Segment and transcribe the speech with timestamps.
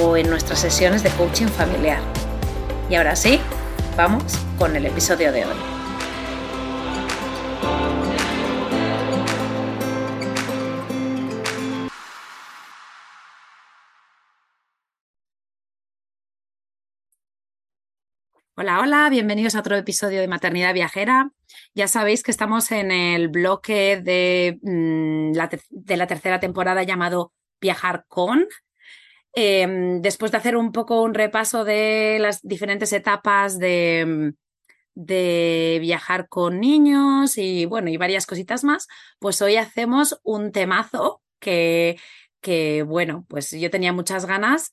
[0.00, 2.00] o en nuestras sesiones de coaching familiar.
[2.88, 3.40] Y ahora sí,
[3.96, 4.24] vamos
[4.58, 5.56] con el episodio de hoy.
[18.54, 21.32] Hola, hola, bienvenidos a otro episodio de Maternidad Viajera.
[21.74, 25.32] Ya sabéis que estamos en el bloque de, mm,
[25.70, 28.46] de la tercera temporada llamado Viajar con,
[29.34, 34.34] Em, después de hacer un poco un repaso de las diferentes etapas de,
[34.94, 38.88] de viajar con niños y bueno, y varias cositas más,
[39.18, 41.98] pues hoy hacemos un temazo que,
[42.42, 44.72] que bueno, pues yo tenía muchas ganas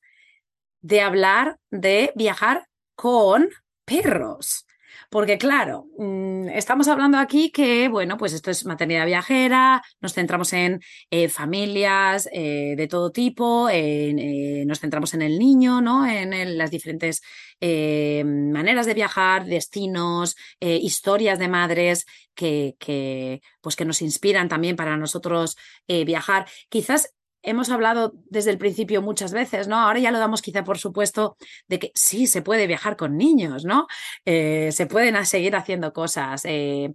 [0.81, 3.49] de hablar de viajar con
[3.85, 4.65] perros.
[5.09, 10.53] Porque claro, mm, estamos hablando aquí que, bueno, pues esto es maternidad viajera, nos centramos
[10.53, 16.05] en eh, familias eh, de todo tipo, eh, nos centramos en el niño, ¿no?
[16.07, 17.21] En, las diferentes
[17.61, 24.95] maneras de viajar, destinos, historias de madres que, que, pues que nos inspiran también para
[24.95, 26.47] nosotros viajar.
[26.69, 29.77] Quizás hemos hablado desde el principio muchas veces, ¿no?
[29.77, 33.65] Ahora ya lo damos quizá por supuesto de que sí, se puede viajar con niños,
[33.65, 33.87] ¿no?
[34.25, 36.43] Eh, se pueden seguir haciendo cosas.
[36.45, 36.93] Eh,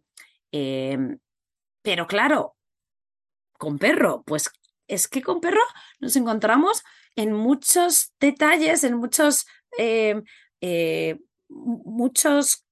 [0.52, 1.18] em,
[1.82, 2.56] pero claro,
[3.58, 4.50] con perro, pues
[4.88, 5.62] es que con perro
[6.00, 6.82] nos encontramos
[7.16, 9.46] en muchos detalles, en muchos,
[9.78, 10.22] eh,
[11.48, 12.64] muchos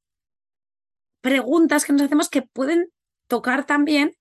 [1.21, 2.93] preguntas que nos hacemos que pueden
[3.29, 4.17] tocar también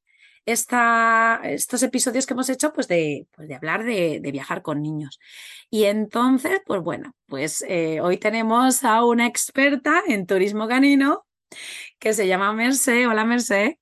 [0.51, 5.19] esta, estos episodios que hemos hecho, pues de, pues de hablar de, viajar con niños.
[5.69, 11.25] Y entonces, pues bueno, pues eh, hoy tenemos a una experta en turismo canino
[11.99, 13.07] que se llama Mercé.
[13.07, 13.79] Hola, Mercé.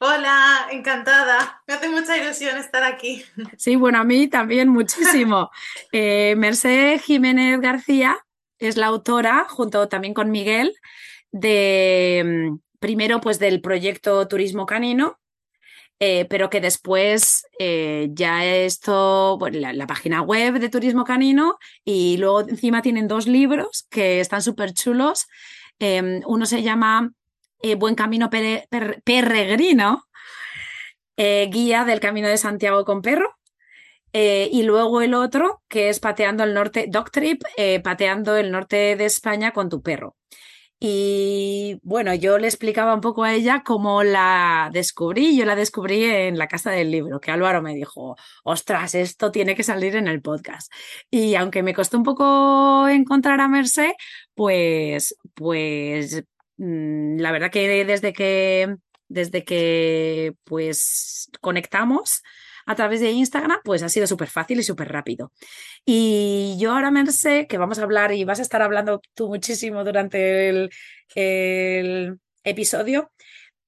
[0.00, 1.62] Hola, encantada.
[1.68, 3.24] Me hace mucha ilusión estar aquí.
[3.56, 5.50] Sí, bueno, a mí también muchísimo.
[5.92, 8.18] eh, Mercé Jiménez García
[8.58, 10.74] es la autora, junto también con Miguel,
[11.30, 15.20] de mm, primero pues del proyecto Turismo Canino,
[16.04, 22.40] eh, pero que después eh, ya esto, la, página web de Turismo Canino y luego
[22.40, 25.28] encima tienen dos libros que están súper chulos.
[25.78, 27.12] Em, uno se llama
[27.62, 30.02] eh, Buen Camino Peregrino,
[31.16, 33.38] Guía del Camino de Santiago con Perro.
[34.12, 37.44] y luego el otro, que es Pateando el Norte, Dog Trip,
[37.84, 40.16] Pateando el Norte de España con tu perro.
[40.84, 45.36] Y bueno, yo le explicaba un poco a ella cómo la descubrí.
[45.36, 49.54] Yo la descubrí en la casa del libro, que Álvaro me dijo, ostras, esto tiene
[49.54, 50.72] que salir en el podcast.
[51.08, 53.92] Y aunque me costó un poco encontrar a Merced,
[54.34, 56.24] pues, pues
[56.56, 58.74] mm, la verdad que desde que,
[59.06, 62.22] desde que pues conectamos,
[62.66, 65.32] a través de Instagram, pues ha sido súper fácil y súper rápido.
[65.84, 69.28] Y yo ahora me sé que vamos a hablar y vas a estar hablando tú
[69.28, 70.70] muchísimo durante el,
[72.44, 73.12] episodio,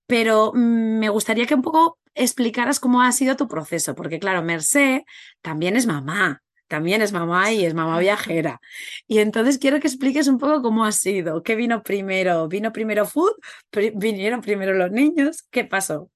[0.06, 4.42] pero mm, me gustaría que un poco explicaras cómo ha sido tu proceso, porque claro,
[4.42, 5.04] Mercé
[5.42, 8.60] también es mamá, también es mamá y es mamá viajera.
[9.06, 13.06] Y entonces quiero que expliques un poco cómo ha sido, qué vino primero, vino primero
[13.06, 13.32] food,
[13.94, 16.10] vinieron primero los niños, ¿qué pasó?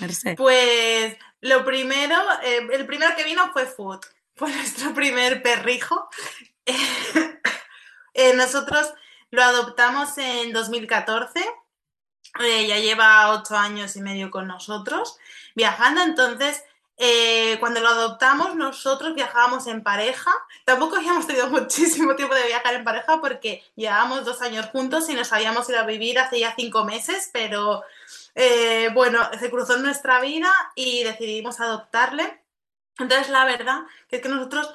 [0.00, 0.34] Mercé.
[0.36, 4.00] Pues lo primero, eh, el primero que vino fue Food,
[4.34, 6.08] fue nuestro primer perrijo.
[8.14, 8.92] Eh, nosotros
[9.30, 11.40] lo adoptamos en 2014,
[12.40, 15.18] eh, ya lleva ocho años y medio con nosotros
[15.54, 16.64] viajando, entonces
[17.60, 20.32] cuando lo adoptamos nosotros viajábamos en pareja,
[20.64, 25.14] tampoco habíamos tenido muchísimo tiempo de viajar en pareja porque llevábamos dos años juntos y
[25.14, 27.84] nos habíamos ido a vivir hace ya cinco meses, pero
[28.40, 32.44] eh, bueno, se cruzó en nuestra vida y decidimos adoptarle.
[32.96, 34.72] Entonces, la verdad que es que nosotros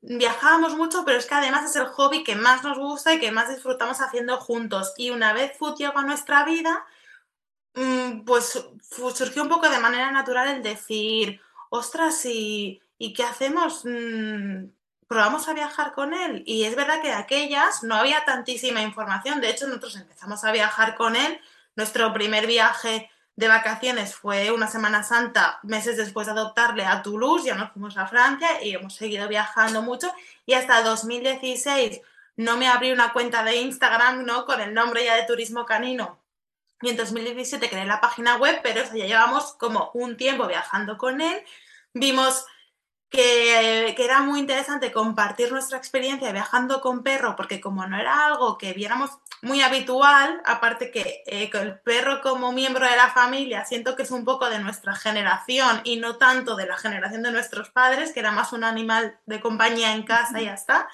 [0.00, 3.32] viajábamos mucho, pero es que además es el hobby que más nos gusta y que
[3.32, 4.94] más disfrutamos haciendo juntos.
[4.96, 6.86] Y una vez Food llegó a nuestra vida,
[7.74, 8.64] mm, pues
[9.14, 11.38] surgió un poco de manera natural el decir,
[11.68, 13.82] ostras, ¿y, ¿y qué hacemos?
[13.84, 14.70] Mm,
[15.06, 16.44] probamos a viajar con él.
[16.46, 19.42] Y es verdad que de aquellas no había tantísima información.
[19.42, 21.40] De hecho, nosotros empezamos a viajar con él.
[21.80, 27.46] Nuestro primer viaje de vacaciones fue una Semana Santa, meses después de adoptarle a Toulouse,
[27.46, 30.12] ya nos fuimos a Francia y hemos seguido viajando mucho.
[30.44, 32.02] Y hasta 2016
[32.36, 34.44] no me abrí una cuenta de Instagram, ¿no?
[34.44, 36.20] Con el nombre ya de Turismo Canino.
[36.82, 41.22] Y en 2017 creé la página web, pero ya llevamos como un tiempo viajando con
[41.22, 41.42] él.
[41.94, 42.44] Vimos
[43.10, 48.56] que, era muy interesante compartir nuestra experiencia viajando con perro, porque como no era algo
[48.56, 49.10] que viéramos
[49.42, 54.10] muy habitual, aparte que eh, el perro como miembro de la familia, siento que es
[54.10, 58.20] un poco de nuestra generación y no tanto de la generación de nuestros padres, que
[58.20, 60.88] era más un animal de compañía en casa y ya está.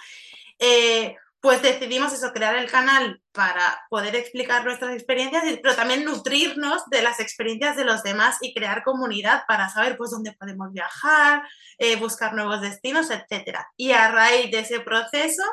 [0.58, 6.82] Eh, pues decidimos eso, crear el canal para poder explicar nuestras experiencias, pero también nutrirnos
[6.90, 11.44] de las experiencias de los demás y crear comunidad para saber pues dónde podemos viajar,
[11.78, 13.60] eh, buscar nuevos destinos, etc.
[13.76, 15.44] Y a raíz de ese proceso,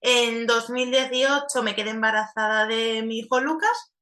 [0.00, 3.92] en 2018 me quedé embarazada de mi hijo Lucas,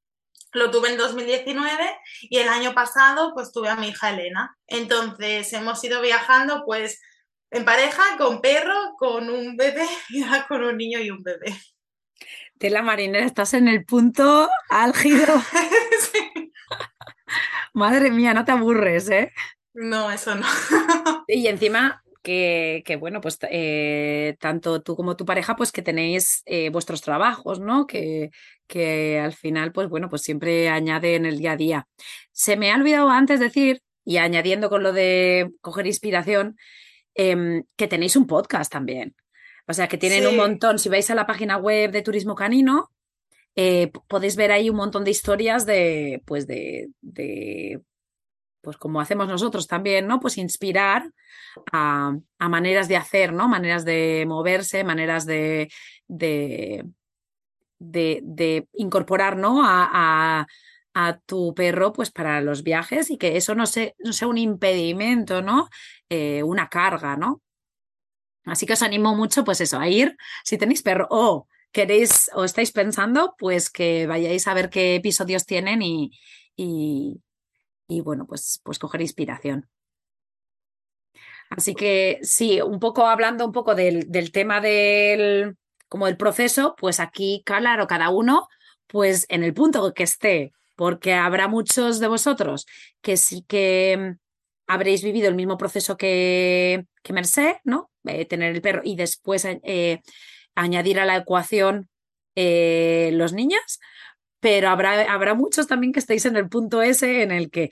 [0.53, 4.59] lo tuve en 2019 y el año pasado pues tuve a mi hija Elena.
[4.67, 7.01] Entonces hemos ido viajando pues
[7.51, 9.87] en pareja, con perro, con un bebé
[10.49, 11.55] con un niño y un bebé.
[12.55, 15.35] De la marinera, estás en el punto álgido.
[17.75, 19.33] Madre mía, no te aburres, ¿eh?
[19.73, 20.47] No, eso no.
[21.27, 26.71] y encima que, bueno, pues eh, tanto tú como tu pareja, pues que tenéis eh,
[26.71, 27.87] vuestros trabajos, ¿no?
[27.87, 28.31] Que,
[28.67, 31.89] que al final, pues bueno, pues siempre añade en el día a día.
[32.33, 36.57] Se me ha olvidado antes decir, y añadiendo con lo de coger inspiración,
[37.15, 39.15] Em, que tenéis un podcast también.
[39.67, 40.79] O sea, que tienen un montón.
[40.79, 42.91] Si vais a la página web de Turismo Canino,
[43.55, 47.81] eh, podéis ver ahí un montón de historias de, pues de, de,
[48.61, 50.21] pues como hacemos nosotros también, ¿no?
[50.21, 51.11] Pues inspirar
[51.73, 53.49] a, maneras de hacer, ¿no?
[53.49, 55.71] Maneras de moverse, maneras de,
[56.09, 56.85] de,
[57.79, 59.65] de, incorporar, ¿no?
[59.65, 60.47] a, a
[61.27, 65.43] tu perro pues para los viajes y que eso no, sea, no sea un impedimento,
[65.43, 65.69] ¿no?
[66.09, 67.43] Eh, una carga, ¿no?
[68.45, 72.45] Así que os animo mucho pues eso, a ir si tenéis perro o queréis o
[72.45, 76.11] estáis pensando pues que vayáis a ver qué episodios tienen y,
[76.57, 79.69] y, bueno pues, pues coger inspiración.
[81.51, 85.57] Así que sí, un poco hablando un poco del, del tema del
[85.89, 88.49] como el proceso, pues aquí claro, cada uno
[88.87, 92.65] pues en el punto que esté porque habrá muchos de vosotros
[93.03, 94.19] que sí que mm,
[94.67, 97.91] habréis vivido el mismo proceso que, que Merced, ¿no?
[98.05, 100.01] Eh, tener el perro y después eh,
[100.55, 101.91] añadir a la ecuación
[102.35, 103.79] eh, los niños,
[104.41, 107.69] pero habrá, habrá, muchos también que estéis en el punto ese en el que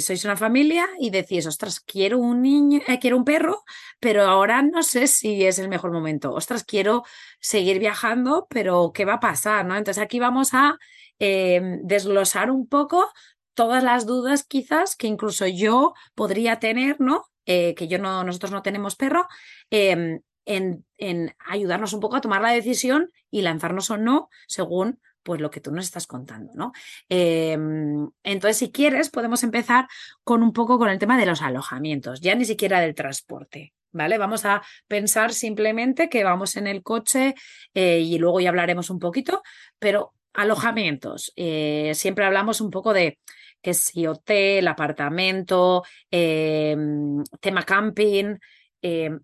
[0.00, 3.64] sois una familia y decís, ostras, quiero un niño, quiero un perro,
[3.98, 6.32] pero ahora no sé si es el mejor momento.
[6.32, 7.02] Ostras, quiero
[7.40, 9.66] seguir viajando, pero ¿qué va a pasar?
[9.66, 9.76] ¿no?
[9.76, 10.78] Entonces aquí vamos a
[11.18, 13.10] Em, desglosar un poco
[13.54, 17.24] todas las dudas quizás que incluso yo podría tener, ¿no?
[17.46, 19.26] Eh, que yo no, nosotros no tenemos perro,
[19.70, 25.00] em, en, en, ayudarnos un poco a tomar la decisión y lanzarnos o no según
[25.22, 26.72] pues lo que tú nos estás contando, ¿no?
[27.08, 29.88] Em, entonces, si quieres, podemos empezar
[30.22, 34.18] con un poco con el tema de los alojamientos, ya ni siquiera del transporte, ¿vale?
[34.18, 37.34] Vamos a pensar simplemente que vamos en el coche
[37.72, 39.42] eh, y luego ya hablaremos un poquito,
[39.78, 41.32] pero alojamientos.
[41.36, 43.18] Eh, siempre hablamos un poco de
[43.62, 48.36] que si hotel, apartamento, em, tema camping.
[48.82, 49.20] Em,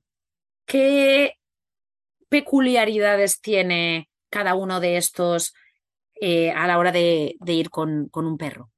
[0.65, 1.35] ¿Qué
[2.29, 5.53] peculiaridades tiene cada uno de estos
[6.23, 8.71] eh, a la hora de, ir con, un perro?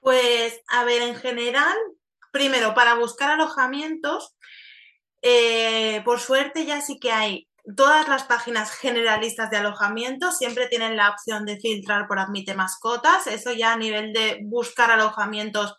[0.00, 1.76] Pues, a ver, en general,
[2.32, 4.36] primero, para buscar alojamientos,
[5.20, 10.96] eh, por suerte ya sí que hay todas las páginas generalistas de alojamiento siempre tienen
[10.96, 13.26] la opción de filtrar por admite mascotas.
[13.26, 15.76] Eso ya a nivel de buscar alojamientos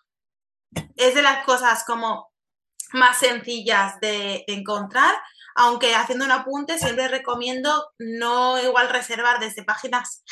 [0.95, 2.31] es de las cosas como
[2.93, 5.15] más sencillas de encontrar.
[5.55, 10.23] Aunque haciendo un apunte, siempre recomiendo no igual reservar desde páginas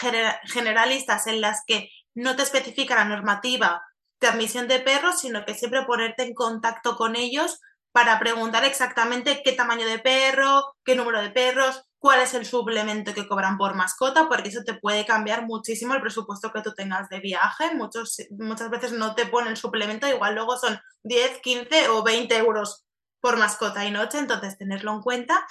[0.46, 3.84] generalistas en las que no te especifica la normativa
[4.20, 7.60] de admisión de perros, sino que siempre ponerte en contacto con ellos
[7.92, 13.14] para preguntar exactamente qué tamaño de perro, qué número de perros, cuál es el suplemento
[13.14, 17.10] que cobran por mascota, porque eso te puede cambiar muchísimo el presupuesto que tú tengas
[17.10, 17.74] de viaje.
[17.74, 22.86] Muchos, muchas veces no te ponen suplemento, igual luego son 10, 15 o 20 euros
[23.20, 25.46] por mascota y noche, entonces tenerlo en cuenta.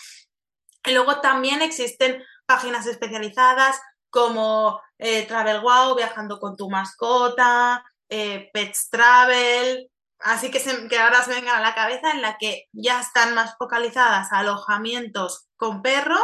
[0.84, 8.50] Y luego también existen páginas especializadas como eh, Travel Wow, viajando con tu mascota, eh,
[8.52, 13.00] Pets Travel, así que, que ahora se vengan a la cabeza en la que ya
[13.00, 16.18] están más focalizadas alojamientos con perro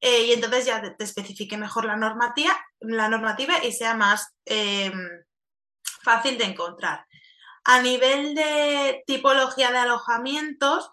[0.00, 5.08] eh, y entonces ya te, especifique mejor la normativa, la normativa y sea más em,
[6.02, 7.06] fácil de encontrar.
[7.64, 10.90] A nivel de tipología de alojamientos,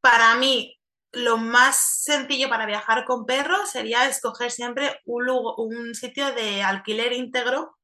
[0.00, 0.78] para mí
[1.12, 7.12] lo más sencillo para viajar con perros sería escoger siempre un, un sitio de alquiler
[7.12, 7.75] íntegro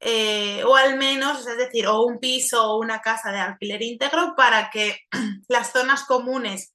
[0.00, 4.34] eh, o al menos, es decir, o un piso o una casa de alquiler íntegro
[4.36, 4.98] para que
[5.48, 6.72] las zonas comunes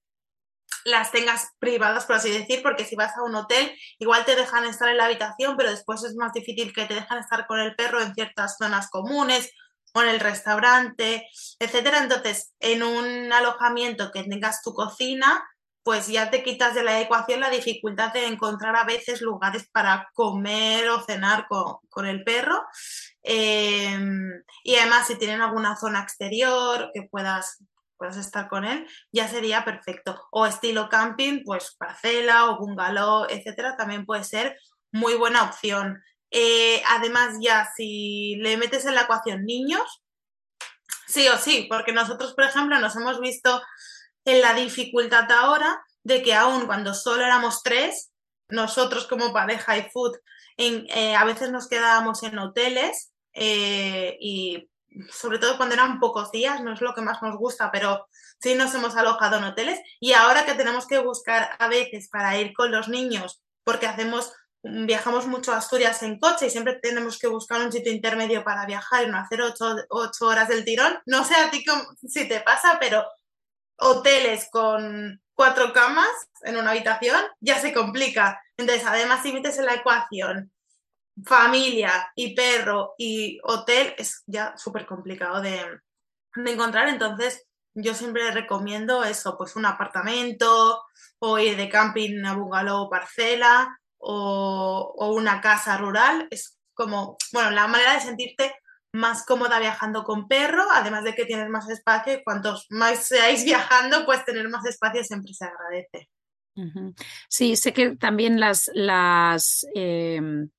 [0.85, 4.65] las tengas privadas, por así decir, porque si vas a un hotel, igual te dejan
[4.65, 7.75] estar en la habitación, pero después es más difícil que te dejan estar con el
[7.75, 9.51] perro en ciertas zonas comunes
[9.93, 11.27] o en el restaurante,
[11.59, 11.99] etcétera.
[11.99, 15.43] Entonces, en un alojamiento que tengas tu cocina,
[15.83, 20.09] pues ya te quitas de la ecuación la dificultad de encontrar a veces lugares para
[20.13, 22.63] comer o cenar con, el perro.
[23.23, 27.63] Em, y además, si tienen alguna zona exterior que puedas,
[27.97, 30.27] puedas estar con él, ya sería perfecto.
[30.31, 34.57] O estilo camping, pues parcela o bungalow, etcétera, también puede ser
[34.91, 36.01] muy buena opción.
[36.29, 40.03] Eh, además, ya si le metes en la ecuación niños,
[41.07, 43.61] sí o sí, porque nosotros, por ejemplo, nos hemos visto
[44.25, 48.11] en la dificultad ahora de que aún cuando solo éramos tres,
[48.49, 50.17] nosotros como pareja y food,
[50.57, 54.69] eh, a veces nos quedábamos en hoteles eh, y
[55.09, 58.07] sobre todo cuando eran pocos días, no es lo que más nos gusta, pero
[58.41, 62.37] sí nos hemos alojado en hoteles y ahora que tenemos que buscar a veces para
[62.37, 67.17] ir con los niños, porque hacemos viajamos mucho a Asturias en coche y siempre tenemos
[67.17, 70.99] que buscar un sitio intermedio para viajar y no hacer ocho, ocho horas del tirón.
[71.05, 71.63] No sé a ti
[72.07, 73.03] si te pasa, pero
[73.81, 76.07] hoteles con cuatro camas
[76.43, 78.41] en una habitación, ya se complica.
[78.57, 80.51] Entonces, además, si metes en la ecuación
[81.25, 85.79] familia y perro y hotel, es ya súper complicado de,
[86.45, 86.89] encontrar.
[86.89, 90.83] Entonces, yo siempre recomiendo eso, pues un apartamento
[91.19, 96.27] o ir de camping a bungalow parcela o, o una casa rural.
[96.29, 98.55] Es como, bueno, la manera de sentirte
[98.93, 103.43] más cómoda viajando con perro, además de que tienes más espacio y cuantos más seáis
[103.45, 106.09] viajando, pues tener más espacio siempre se agradece.
[107.29, 110.49] Sí, sé que también las, las, em,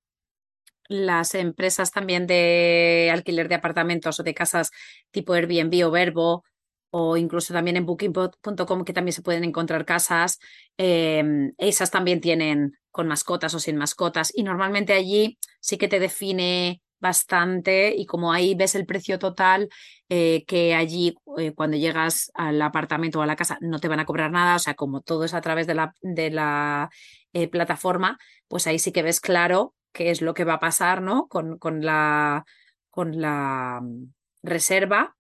[0.89, 4.71] las empresas también de alquiler de apartamentos o de casas
[5.11, 6.45] tipo Airbnb o Verbo
[6.91, 10.39] o incluso también en booking.com que también se pueden encontrar casas,
[10.77, 16.01] em, esas también tienen con mascotas o sin mascotas y normalmente allí sí que te
[16.01, 19.69] define bastante y como ahí ves el precio total,
[20.09, 24.01] eh, que allí eh, cuando llegas al apartamento o a la casa no te van
[24.01, 26.91] a cobrar nada, o sea, como todo es a través de la,
[27.35, 28.19] eh, plataforma,
[28.49, 31.27] pues ahí sí que ves claro qué es lo que va a pasar, ¿no?
[31.29, 32.45] Con, con la,
[32.91, 35.17] con la mm, reserva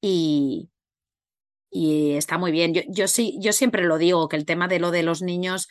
[0.00, 0.70] y,
[1.70, 2.72] y está muy bien.
[2.74, 5.68] Yo, yo, sí, yo siempre lo digo, que el tema de lo de los niños,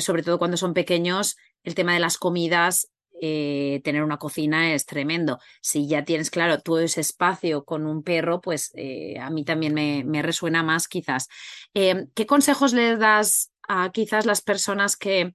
[0.00, 2.88] sobre todo cuando son pequeños, el tema de las comidas
[3.20, 5.38] eh, tener una cocina es tremendo.
[5.60, 9.74] Si ya tienes claro todo ese espacio con un perro, pues eh, a mí también
[9.74, 11.28] me, resuena más quizás.
[11.74, 15.34] Eh, ¿Qué consejos le das a quizás las personas que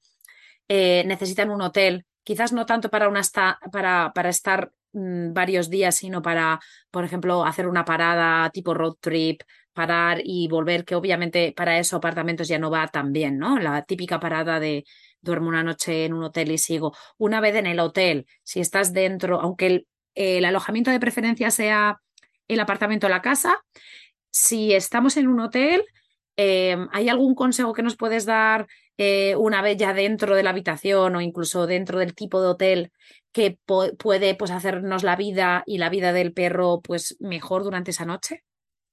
[0.70, 2.06] necesitan un hotel?
[2.24, 3.22] Quizás no tanto para, una
[3.72, 6.60] para, para estar mm, varios días, sino para,
[6.90, 9.42] por ejemplo, hacer una parada tipo road trip,
[9.74, 13.60] parar y volver, que obviamente para eso apartamentos ya no va tan bien, ¿no?
[13.60, 14.86] La típica parada de
[15.24, 16.96] duermo una noche en un hotel y sigo.
[17.18, 22.00] Una vez en el hotel, si estás dentro, aunque el, alojamiento de preferencia sea
[22.48, 23.64] el apartamento o la casa,
[24.30, 25.84] si estamos en un hotel,
[26.36, 30.52] em, ¿hay algún consejo que nos puedes dar eh, una vez ya dentro de la
[30.52, 32.92] habitación o incluso dentro del tipo de hotel
[33.32, 33.58] que
[33.98, 38.44] puede pues, hacernos la vida y la vida del perro pues, mejor durante esa noche?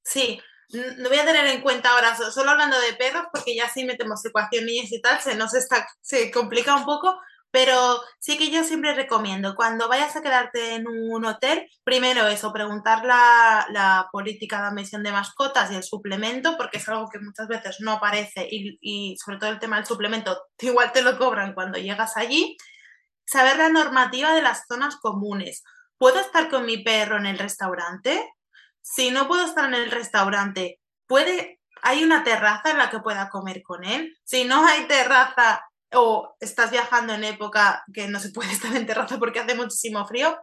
[0.02, 0.40] Sí,
[0.72, 4.24] no voy a tener en cuenta ahora, solo hablando de perros, porque ya sí metemos
[4.24, 7.18] ecuación niños y tal, se nos está, se complica un poco,
[7.50, 12.52] pero sí que yo siempre recomiendo, cuando vayas a quedarte en un hotel, primero eso,
[12.52, 17.18] preguntar la, la política de admisión de mascotas y el suplemento, porque es algo que
[17.18, 21.18] muchas veces no aparece y, y sobre todo el tema del suplemento, igual te lo
[21.18, 22.56] cobran cuando llegas allí.
[23.24, 25.62] Saber la normativa de las zonas comunes.
[25.98, 28.28] ¿Puedo estar con mi perro en el restaurante?
[28.82, 33.28] Si no puedo estar en el restaurante, ¿puede, hay una terraza en la que pueda
[33.28, 34.16] comer con él?
[34.24, 38.86] Si no hay terraza o estás viajando en época que no se puede estar en
[38.86, 40.38] terraza porque hace muchísimo frío,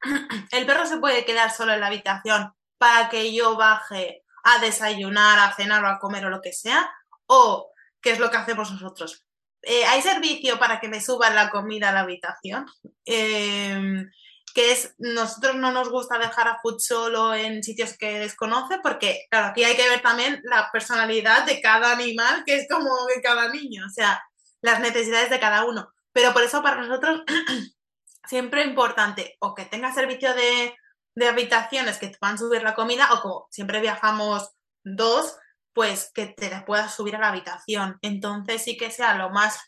[0.50, 5.38] el perro se puede quedar solo en la habitación para que yo baje a desayunar,
[5.38, 6.90] a cenar o a comer o lo que sea,
[7.26, 9.24] o qué es lo que hacemos nosotros.
[9.62, 12.66] Eh, ¿Hay servicio para que me suban la comida a la habitación?
[13.06, 14.10] Em,
[14.54, 19.26] que es, nosotros no nos gusta dejar a Food solo en sitios que desconoce, porque,
[19.28, 23.20] claro, aquí hay que ver también la personalidad de cada animal, que es como de
[23.20, 24.22] cada niño, o sea,
[24.62, 25.92] las necesidades de cada uno.
[26.12, 27.22] Pero por eso para nosotros
[28.28, 30.76] siempre es importante o que tenga servicio de,
[31.16, 34.50] de habitaciones que te puedan subir la comida, o como siempre viajamos
[34.84, 35.36] dos,
[35.72, 37.98] pues que te la puedas subir a la habitación.
[38.02, 39.58] Entonces sí que sea lo más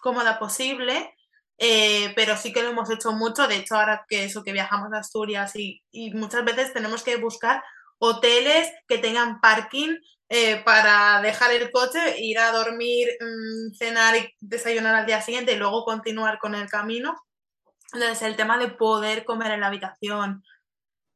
[0.00, 1.14] cómoda posible
[1.58, 3.46] eh, pero sí que lo hemos hecho mucho.
[3.46, 5.82] De hecho, ahora que eso, que viajamos a Asturias y,
[6.14, 7.62] muchas veces tenemos que buscar
[7.98, 9.96] hoteles que tengan parking
[10.28, 15.52] eh, para dejar el coche, ir a dormir, mm, cenar y desayunar al día siguiente
[15.52, 17.14] y luego continuar con el camino.
[17.92, 20.42] Entonces, el tema de poder comer en la habitación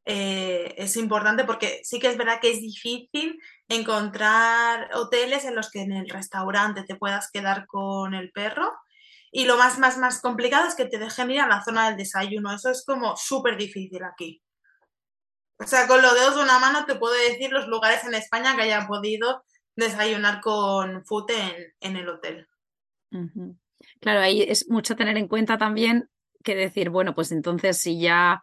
[0.05, 5.71] eh, es importante porque sí que es verdad que es difícil encontrar hoteles en los
[5.71, 8.73] que en el restaurante te puedas quedar con el perro
[9.37, 11.99] y lo más, más, más complicado es que te dejen ir a la zona del
[11.99, 12.55] desayuno.
[12.55, 14.43] Eso es como súper difícil aquí.
[15.59, 18.57] O sea, con los dedos de una mano te puedo decir los lugares en España
[18.57, 19.45] que haya podido
[19.77, 22.49] desayunar con fute en, el hotel.
[24.01, 26.09] Claro, ahí es mucho tener en cuenta también
[26.43, 28.43] que decir, bueno, pues entonces si ya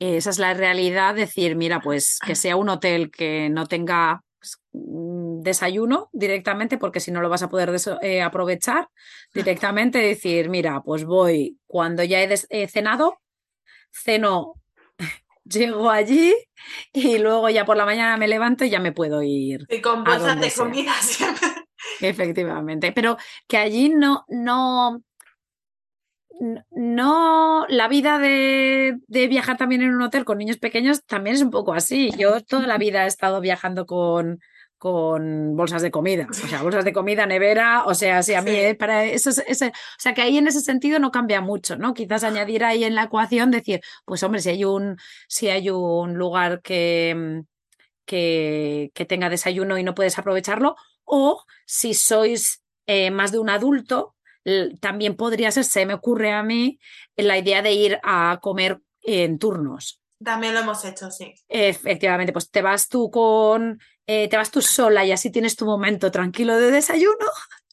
[0.00, 4.24] esa es la realidad, decir, mira, pues que sea un hotel que no tenga
[4.72, 8.88] desayuno directamente, porque si no lo vas a poder eh, aprovechar
[9.32, 13.20] directamente, decir, mira, pues voy cuando ya he, cenado,
[13.90, 14.54] ceno,
[15.44, 16.34] llego allí
[16.92, 19.66] y luego ya por la mañana me levanto y ya me puedo ir.
[19.68, 21.48] Y con bolsas de comida siempre.
[22.00, 25.02] Efectivamente, pero que allí no, no,
[26.70, 31.42] no, la vida de, de, viajar también en un hotel con niños pequeños también es
[31.42, 32.10] un poco así.
[32.18, 34.40] Yo toda la vida he estado viajando con,
[34.84, 38.50] con bolsas de comida, o sea, bolsas de comida, nevera, o sea, sí, a mí
[38.50, 41.94] eh, para eso, ese, o sea, que ahí en ese sentido no cambia mucho, ¿no?
[41.94, 46.14] Quizás añadir ahí en la ecuación decir, pues hombre, si hay un, si hay un
[46.14, 47.44] lugar que,
[48.04, 53.48] que, que tenga desayuno y no puedes aprovecharlo, o si sois eh, más de un
[53.48, 54.14] adulto,
[54.80, 56.78] también podría ser, se me ocurre a mí,
[57.16, 60.00] la idea de ir a comer en turnos.
[60.22, 61.34] También lo hemos hecho, sí.
[61.48, 65.64] Efectivamente, pues te vas tú con eh, te vas tú sola y así tienes tu
[65.64, 67.26] momento tranquilo de desayuno.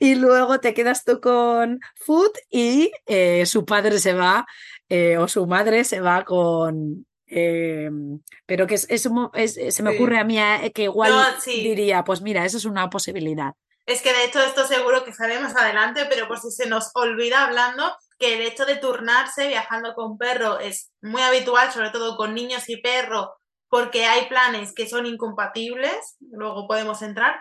[0.00, 4.46] Y luego te quedas tú con Food y eh, su padre se va
[4.88, 10.38] eh, o su madre se va con, pero que es, se me ocurre a mí
[10.74, 11.12] que igual
[11.44, 13.52] diría, pues mira, eso es una posibilidad.
[13.88, 16.90] Es que de hecho esto seguro que sale más adelante, pero por si se nos
[16.92, 22.18] olvida hablando, que el hecho de turnarse viajando con perro es muy habitual, sobre todo
[22.18, 23.38] con niños y perro,
[23.70, 27.40] porque hay planes que son incompatibles, luego podemos entrar.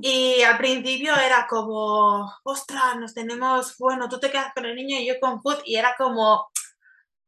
[0.00, 4.98] Y al principio era como, ostras, nos tenemos, bueno, tú te quedas con el niño
[4.98, 6.48] y yo con food, y era como,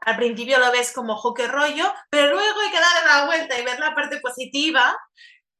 [0.00, 3.64] al principio lo ves como, jo, rollo, pero luego hay que darle la vuelta y
[3.66, 4.96] ver la parte positiva.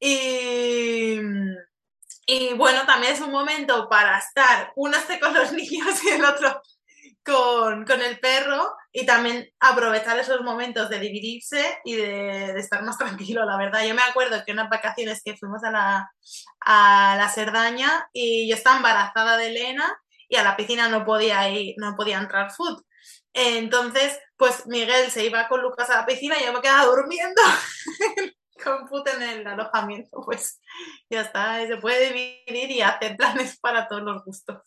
[0.01, 1.21] Y,
[2.27, 6.25] y bueno, también es un momento para estar, uno esté con los niños y el
[6.25, 6.61] otro
[7.25, 12.99] con, con, el perro y también aprovechar esos momentos de dividirse y de, estar más
[12.99, 13.85] tranquilo, la verdad.
[13.85, 16.11] Yo me acuerdo que unas vacaciones que fuimos a la,
[16.61, 19.93] a la Cerdaña y yo estaba embarazada de Elena
[20.29, 22.83] y a la piscina no podía ir, no podía entrar food.
[23.33, 27.43] Entonces, pues Miguel se iba con Lucas a la piscina y yo me quedaba durmiendo
[28.59, 30.23] food en el alojamiento.
[30.25, 30.61] Pues
[31.11, 34.63] ya está, se puede dividir y hacer planes para todos los gustos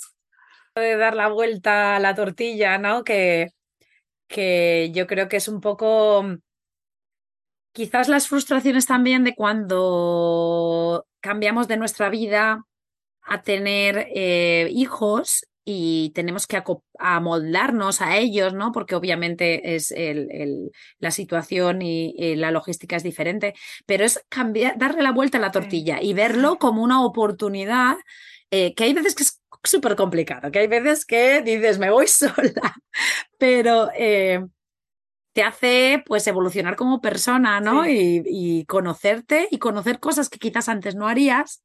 [0.76, 3.04] de dar la vuelta a la tortilla, ¿no?
[3.04, 3.52] Que,
[4.28, 6.26] que yo creo que es un poco
[7.74, 12.66] quizás las frustraciones también de cuando cambiamos de nuestra vida
[13.22, 16.62] a tener eh, hijos y tenemos que
[16.98, 18.72] amoldarnos a ellos, ¿no?
[18.72, 23.54] Porque obviamente es el, la situación y, la logística es diferente,
[23.86, 27.98] pero es cambiar, darle la vuelta a la tortilla y verlo como una oportunidad
[28.52, 32.08] eh, que hay veces que es súper complicado, que hay veces que dices, me voy
[32.08, 32.76] sola,
[33.38, 34.44] pero eh,
[35.34, 37.88] te hace pues evolucionar como persona, ¿no?
[37.88, 41.62] Y, conocerte y conocer cosas que quizás antes no harías.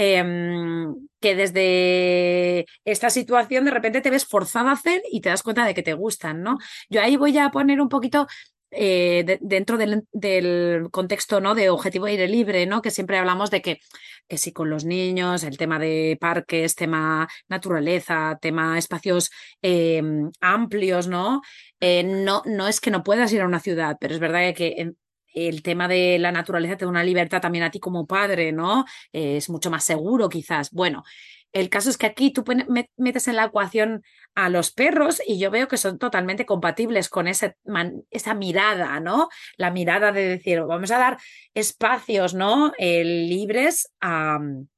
[0.00, 5.42] Em, que desde esta situación de repente te ves forzada a hacer y te das
[5.42, 6.58] cuenta de que te gustan, ¿no?
[6.88, 8.28] Yo ahí voy a poner un poquito
[8.70, 11.54] eh, dentro del, contexto ¿no?
[11.54, 12.82] de objetivo aire libre, ¿no?
[12.82, 13.80] que siempre hablamos de que,
[14.28, 19.30] que si con los niños, el tema de parques, tema naturaleza, tema espacios
[19.62, 21.40] em, amplios, ¿no?
[21.80, 22.42] Eh, ¿no?
[22.46, 24.92] no es que no puedas ir a una ciudad, pero es verdad que
[25.46, 28.84] el tema de la naturaleza te da una libertad también a ti como padre, ¿no?
[29.12, 30.70] es mucho más seguro quizás.
[30.70, 31.04] Bueno,
[31.52, 32.44] el caso es que aquí tú
[32.96, 34.02] metes en la ecuación
[34.34, 37.54] a los perros y yo veo que son totalmente compatibles con esa
[38.34, 39.28] mirada, ¿no?
[39.56, 41.18] La mirada de decir, vamos a dar
[41.54, 42.72] espacios, ¿no?
[42.78, 44.68] Eh, libres al,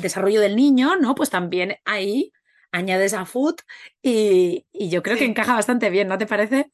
[0.00, 1.14] desarrollo del niño, ¿no?
[1.14, 2.32] Pues también ahí
[2.70, 3.56] añades a food
[4.00, 6.70] y, yo creo que encaja bastante bien, ¿no te parece?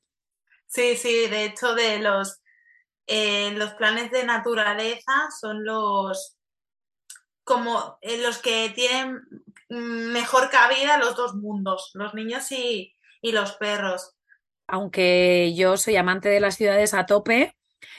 [0.68, 2.40] Sí, sí, de hecho de los,
[3.07, 6.38] eh, los planes de naturaleza son los
[7.48, 9.22] como eh, los que tienen
[9.70, 14.14] mejor cabida los dos mundos, los niños y, los perros.
[14.68, 17.57] Aunque yo soy amante de las ciudades a tope,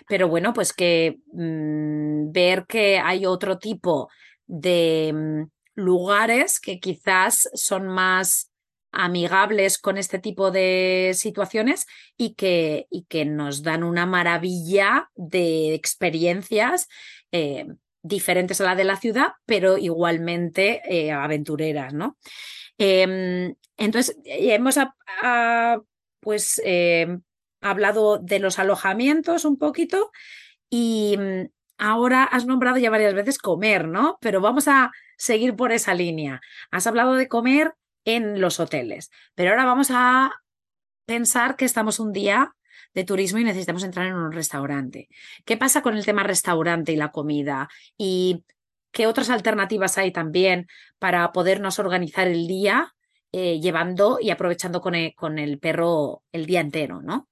[0.08, 4.10] pero bueno, pues que mm, ver que hay otro tipo
[4.46, 8.49] de mm, lugares que quizás son más
[8.92, 11.86] amigables con este tipo de situaciones
[12.18, 16.88] y que, y que nos dan una maravilla de experiencias
[17.32, 17.68] eh,
[18.02, 22.18] diferentes a la de la ciudad, pero igualmente eh, aventureras, ¿no?
[22.78, 24.76] Em, entonces, hemos
[26.22, 27.22] pues, em,
[27.62, 30.12] hablado de los alojamientos un poquito
[30.70, 34.18] y mm, ahora has nombrado ya varias veces comer, ¿no?
[34.22, 36.42] Pero vamos a seguir por esa línea.
[36.72, 37.74] Has hablado de comer
[38.16, 40.32] en los hoteles, pero ahora vamos a
[41.06, 42.56] pensar que estamos un día
[42.94, 45.10] de turismo y necesitamos entrar en un restaurante.
[45.46, 47.70] ¿Qué pasa con el tema restaurante y la comida?
[47.98, 48.44] ¿Y
[48.92, 50.68] qué otras alternativas hay también
[50.98, 52.94] para podernos organizar el día
[53.32, 57.28] eh, llevando y aprovechando con el, con el perro el día entero, ¿no?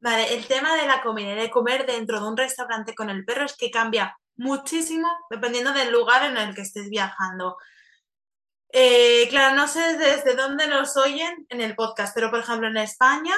[0.00, 3.24] Vale, el tema de la comida y de comer dentro de un restaurante con el
[3.24, 7.56] perro es que cambia muchísimo dependiendo del lugar en el que estés viajando.
[8.78, 12.76] Eh, claro, no sé desde dónde nos oyen en el podcast, pero por ejemplo en
[12.76, 13.34] España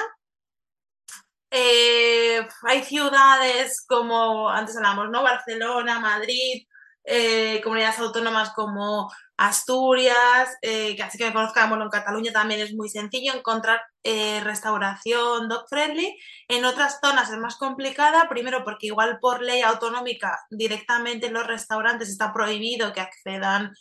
[1.49, 5.23] eh, hay ciudades como antes hablamos, ¿no?
[5.23, 6.67] Barcelona, Madrid,
[7.05, 12.89] eh, comunidades autónomas como Asturias, que así que me conozcamos en Cataluña también es muy
[12.89, 16.19] sencillo encontrar restauración dog friendly.
[16.49, 21.47] En otras zonas es más complicada, primero porque igual por ley autonómica directamente en los
[21.47, 23.73] restaurantes está prohibido que accedan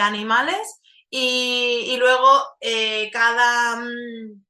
[0.00, 0.81] animales
[1.14, 2.56] y, luego
[3.12, 3.76] cada...
[3.76, 4.42] Mm,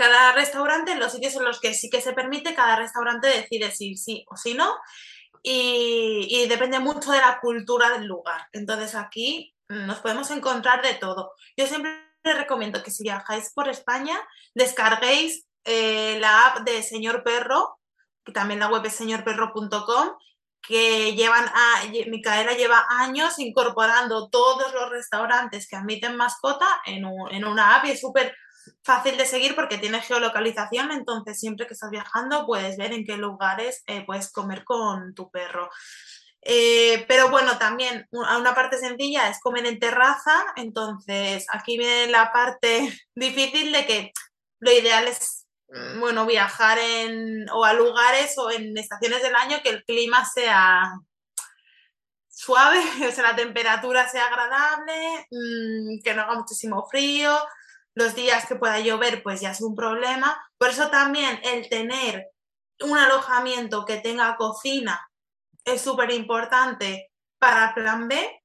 [0.00, 3.70] cada restaurante, en los sitios en los que sí que se permite, cada restaurante decide
[3.70, 4.74] si sí o si no.
[5.42, 8.48] Y, depende mucho de la cultura del lugar.
[8.52, 11.32] Entonces aquí nos podemos encontrar de todo.
[11.54, 11.92] Yo siempre
[12.24, 14.18] recomiendo que si viajáis por España,
[14.54, 17.78] descarguéis eh, la app de Señor Perro,
[18.24, 20.12] que también la web es señorperro.com,
[20.66, 27.44] que llevan a, Micaela lleva años incorporando todos los restaurantes que admiten mascota en, en
[27.44, 28.34] una app y es súper
[28.82, 33.16] fácil de seguir porque tiene geolocalización, entonces siempre que estás viajando puedes ver en qué
[33.16, 35.70] lugares eh, puedes comer con tu perro.
[36.42, 42.32] Eh, pero bueno, también una parte sencilla es comer en terraza, entonces aquí viene la
[42.32, 44.12] parte difícil de que
[44.60, 45.39] lo ideal es,
[45.98, 50.92] bueno, viajar en, o a lugares o en estaciones del año que el clima sea
[52.28, 57.38] suave, o sea, la temperatura sea agradable, mm, que no haga muchísimo frío,
[57.94, 60.40] los días que pueda llover, pues ya es un problema.
[60.58, 62.30] Por eso también el tener
[62.80, 65.10] un alojamiento que tenga cocina
[65.64, 68.42] es súper importante para plan B.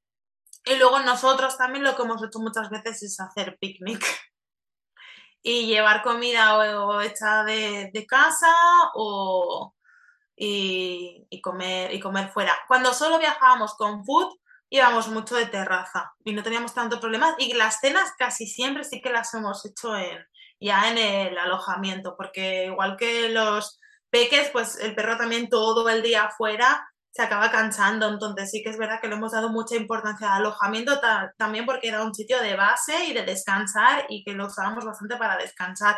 [0.65, 4.03] Y luego nosotros también lo que hemos hecho muchas veces es hacer picnic
[5.47, 8.51] y llevar comida o, hecha de, casa
[8.95, 9.75] o
[10.35, 12.57] y, comer y comer fuera.
[12.67, 14.33] Cuando solo viajábamos con food,
[14.69, 19.01] íbamos mucho de terraza y no teníamos tanto problemas y las cenas casi siempre sí
[19.01, 20.17] que las hemos hecho en,
[20.59, 23.79] ya en el alojamiento, porque igual que los
[24.09, 28.71] peques, pues el perro también todo el día afuera se acaba cansando, entonces sí que
[28.71, 30.99] es verdad que le hemos dado mucha importancia al alojamiento
[31.37, 35.15] también porque era un sitio de base y de descansar y que lo usábamos bastante
[35.15, 35.97] para descansar.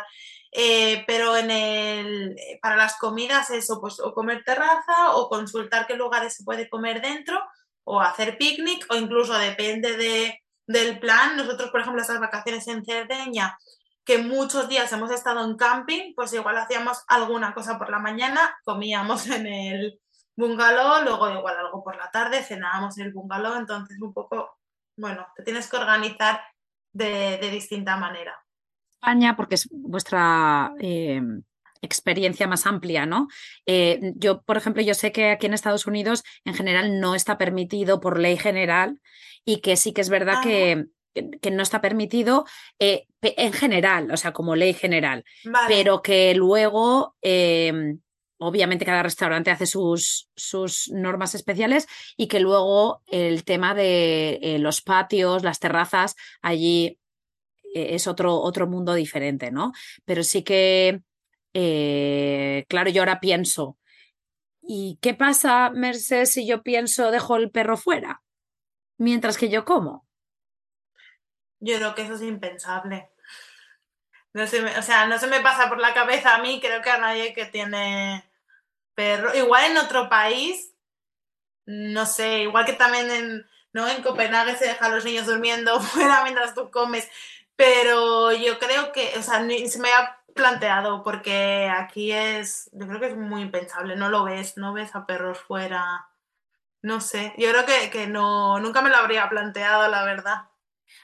[0.52, 5.96] Eh, pero en el, para las comidas eso, pues o comer terraza o consultar qué
[5.96, 7.36] lugares se puede comer dentro
[7.82, 11.36] o hacer picnic o incluso depende de, del plan.
[11.36, 13.58] Nosotros, por ejemplo, estas vacaciones en Cerdeña,
[14.04, 18.56] que muchos días hemos estado en camping, pues igual hacíamos alguna cosa por la mañana,
[18.64, 20.00] comíamos en el
[20.38, 24.56] bungalow, luego igual algo por la tarde, cenábamos en el bungalow, entonces un poco,
[24.96, 26.40] bueno, te tienes que organizar
[26.92, 28.38] de, distinta manera.
[28.92, 31.20] España, porque es vuestra eh,
[31.82, 33.26] experiencia más amplia, ¿no?
[33.66, 37.36] Eh, yo, por ejemplo, yo sé que aquí en Estados Unidos en general no está
[37.36, 39.00] permitido por ley general
[39.44, 42.46] y que sí que es verdad que, que no está permitido
[42.78, 45.24] eh, en general, o sea, como ley general,
[45.66, 47.16] pero que luego,
[48.38, 54.58] obviamente cada restaurante hace sus, sus, normas especiales y que luego el tema de eh,
[54.58, 56.98] los patios, las terrazas, allí
[57.74, 59.72] eh, es otro, otro mundo diferente, ¿no?
[60.04, 61.02] Pero sí que,
[62.68, 63.78] claro, yo ahora pienso,
[64.62, 68.22] ¿y qué pasa, Mercedes, si yo pienso dejo el perro fuera?
[68.98, 70.06] Mientras que yo como.
[71.60, 73.10] Yo creo que eso es impensable.
[74.34, 76.90] No se o sea, no se me pasa por la cabeza a mí, creo que
[76.90, 78.27] a nadie que tiene
[78.98, 79.32] perro.
[79.32, 80.74] Igual en otro país,
[81.66, 83.86] no sé, igual que también en, ¿no?
[83.86, 87.08] en Copenhague se deja a los niños durmiendo fuera mientras tú comes,
[87.54, 92.88] pero yo creo que, o sea, ni se me ha planteado porque aquí es, yo
[92.88, 96.08] creo que es muy impensable, no lo ves, no ves a perros fuera,
[96.82, 100.48] no sé, yo creo que, que no, nunca me lo habría planteado, la verdad.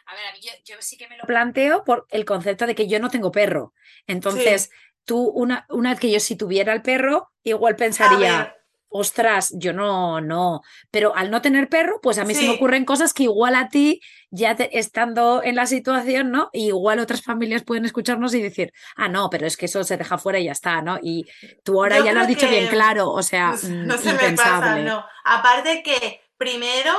[0.06, 2.88] A ver, a mí yo, sí que me lo planteo por el concepto de que
[2.88, 3.72] yo no tengo perro.
[4.06, 4.70] Entonces,
[5.04, 8.54] tú, una, una vez que yo si tuviera el perro, igual pensaría,
[8.96, 10.62] ostras, yo no, no.
[10.92, 13.68] Pero al no tener perro, pues a mí se me ocurren cosas que igual a
[13.68, 16.48] ti, ya estando en la situación, ¿no?
[16.52, 20.16] igual otras familias pueden escucharnos y decir, ah, no, pero es que eso se deja
[20.16, 21.00] fuera y ya está, ¿no?
[21.02, 21.26] Y
[21.64, 25.04] tú ahora ya lo has dicho bien claro, o sea, no, se me pasa, no.
[25.24, 26.92] Aparte que, primero,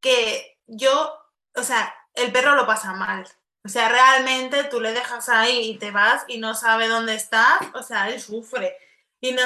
[0.00, 1.12] que yo,
[1.54, 3.24] o sea, el perro lo pasa mal.
[3.68, 7.60] O sea, realmente tú le dejas ahí y te vas y no sabe dónde está,
[7.74, 8.74] o sea, él sufre.
[9.20, 9.42] Y no,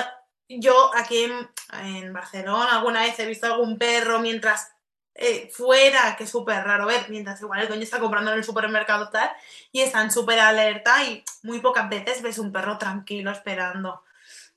[0.48, 4.70] yo aquí en, Barcelona alguna vez he visto algún perro mientras
[5.16, 8.44] eh, fuera, que es súper raro ver, mientras igual el dueño está comprando en el
[8.44, 9.28] supermercado tal,
[9.72, 14.04] y están súper alerta y muy pocas veces ves un perro tranquilo esperando.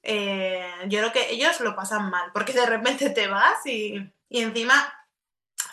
[0.04, 4.44] Eh, yo creo que ellos lo pasan mal, porque de repente te vas y, y
[4.44, 4.94] encima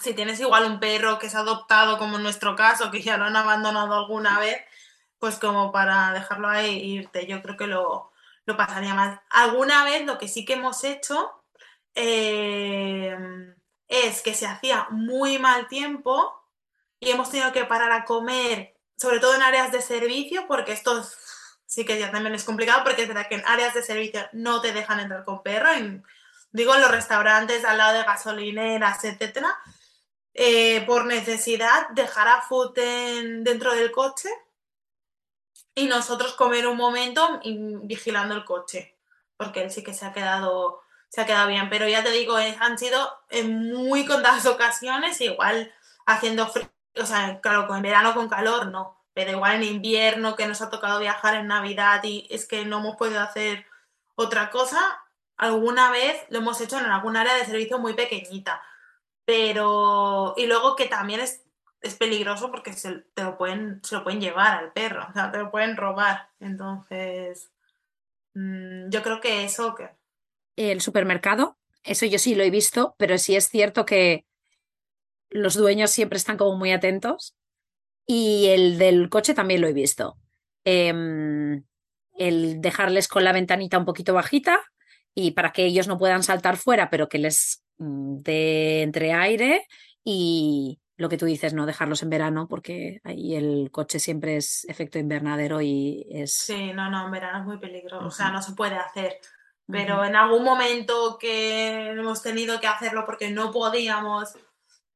[0.02, 3.24] si tienes igual un perro que es adoptado, como en nuestro caso, que ya lo
[3.24, 4.58] han abandonado alguna vez,
[5.18, 8.10] pues como para dejarlo ahí e irte, yo creo que lo,
[8.56, 9.20] pasaría más.
[9.30, 11.44] Alguna vez lo que sí que hemos hecho
[11.94, 13.16] eh,
[13.88, 16.34] es que se hacía muy mal tiempo
[16.98, 21.04] y hemos tenido que parar a comer, sobre todo en áreas de servicio, porque esto
[21.66, 24.60] sí que ya también es complicado, porque es verdad que en áreas de servicio no
[24.60, 25.70] te dejan entrar con perro,
[26.52, 29.56] digo en los restaurantes al lado de gasolineras, etcétera,
[30.34, 34.30] eh, por necesidad dejar a Food dentro del coche
[35.74, 37.40] y nosotros comer un momento
[37.82, 38.96] vigilando el coche,
[39.36, 41.68] porque él sí que se ha quedado, se ha quedado bien.
[41.70, 45.72] Pero ya te digo, eh, han sido en muy contadas ocasiones, igual
[46.06, 50.46] haciendo frío, o sea, claro, en verano con calor no, pero igual en invierno que
[50.46, 53.66] nos ha tocado viajar en Navidad y es que no hemos podido hacer
[54.14, 54.80] otra cosa,
[55.36, 58.62] alguna vez lo hemos hecho en algún área de servicio muy pequeñita
[59.24, 61.44] pero, y luego que también es,
[61.80, 65.30] es peligroso porque se, te lo pueden, se lo pueden llevar al perro, o sea,
[65.30, 66.28] te lo pueden robar.
[66.40, 67.52] Entonces,
[68.34, 69.74] mm, yo creo que eso...
[69.74, 69.90] Que...
[70.56, 74.26] El supermercado, eso yo sí lo he visto, pero sí es cierto que
[75.30, 77.36] los dueños siempre están como muy atentos.
[78.06, 80.18] Y el del coche también lo he visto.
[80.64, 81.64] Em,
[82.18, 84.60] el dejarles con la ventanita un poquito bajita
[85.14, 89.66] y para que ellos no puedan saltar fuera, pero que les de entre aire
[90.04, 94.64] y lo que tú dices, no dejarlos en verano porque ahí el coche siempre es
[94.68, 96.32] efecto invernadero y es...
[96.32, 99.18] Sí, no, no, en verano es muy peligroso, o sea, no se puede hacer.
[99.66, 104.34] Pero en algún momento que hemos tenido que hacerlo porque no podíamos,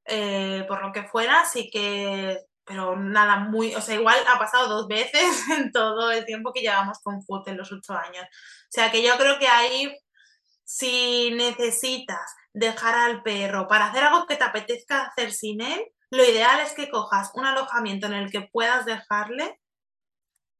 [0.04, 4.68] eh, por lo que fuera, sí que, pero nada, muy, o sea, igual ha pasado
[4.68, 8.24] dos veces en todo el tiempo que llevamos con foot en los ocho años.
[8.24, 9.96] O sea, que yo creo que ahí,
[10.64, 16.24] si necesitas dejar al perro para hacer algo que te apetezca hacer sin él, lo
[16.24, 19.60] ideal es que cojas un alojamiento en el que puedas dejarle,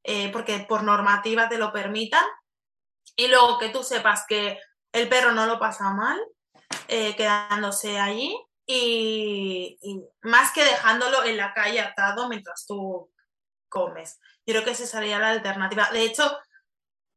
[0.05, 2.25] eh, porque por normativa te lo permitan,
[3.17, 4.61] y luego que tú sepas que
[4.93, 6.21] el perro no lo pasa mal,
[6.89, 9.79] eh, quedándose allí, y,
[10.21, 13.11] más que dejándolo en la calle atado mientras tú
[13.71, 14.21] comes.
[14.45, 15.89] Creo que esa sería la alternativa.
[15.93, 16.39] De hecho,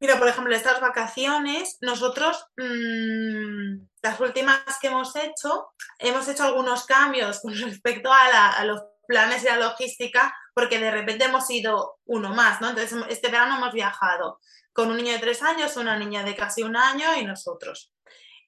[0.01, 6.85] Mira, por ejemplo, estas vacaciones, nosotros, mm, las últimas que hemos hecho, hemos hecho algunos
[6.85, 12.33] cambios con respecto a, los planes y la logística, porque de repente hemos ido uno
[12.33, 12.69] más, ¿no?
[12.69, 14.39] Entonces, este verano hemos viajado
[14.71, 17.91] con un niño de tres años, una niña de casi un año y nosotros.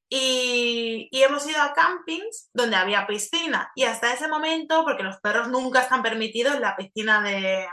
[0.08, 3.72] Y, y, hemos ido a campings donde había piscina.
[3.76, 7.68] Y hasta ese momento, porque los perros nunca están permitidos en la piscina de.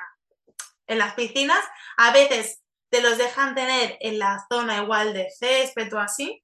[0.87, 1.61] En las piscinas,
[1.99, 6.43] a veces te los dejan tener en la zona igual de césped o así,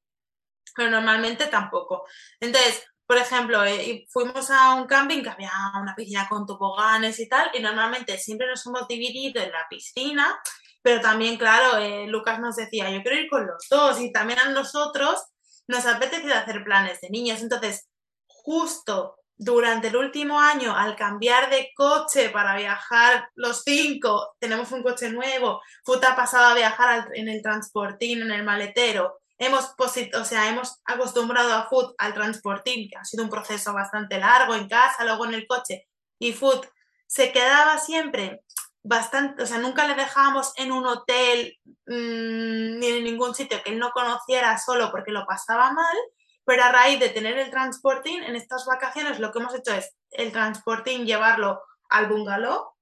[0.75, 2.05] pero normalmente tampoco.
[2.41, 7.29] Entonces, por ejemplo, eh, fuimos a un camping que había una piscina con toboganes y
[7.29, 10.41] tal, y normalmente siempre nos hemos dividido en la piscina,
[10.83, 14.39] pero también, claro, eh, Lucas nos decía, yo quiero ir con los dos, y también
[14.39, 15.23] a nosotros
[15.67, 17.41] nos apetece hacer planes de niños.
[17.41, 17.89] Entonces,
[18.27, 24.83] justo durante el último año, al cambiar de coche para viajar los cinco, tenemos un
[24.83, 30.25] coche nuevo, Futa ha pasado a viajar en el transportín, en el maletero, hemos, o
[30.25, 34.69] sea, hemos acostumbrado a Food al transportín, que ha sido un proceso bastante largo en
[34.69, 36.67] casa, luego en el coche, y Food
[37.07, 38.43] se quedaba siempre
[38.83, 43.71] bastante, o sea, nunca le dejábamos en un hotel mm, ni en ningún sitio que
[43.71, 45.97] él no conociera solo porque lo pasaba mal,
[46.45, 49.95] pero a raíz de tener el transportín, en estas vacaciones lo que hemos hecho es
[50.11, 52.75] el transportín llevarlo al bungalow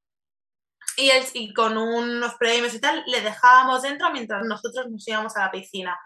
[0.97, 5.37] y, él, y con unos premios y tal le dejábamos dentro mientras nosotros nos íbamos
[5.37, 5.99] a la piscina.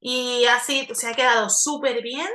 [0.00, 2.28] Y así se ha quedado súper bien.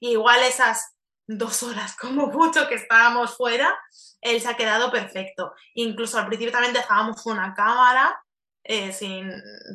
[0.00, 0.94] igual esas
[1.26, 3.78] dos horas como mucho que estábamos fuera,
[4.20, 5.52] él se ha quedado perfecto.
[5.74, 8.20] Incluso al principio también dejábamos una cámara
[8.64, 9.30] eh, sin,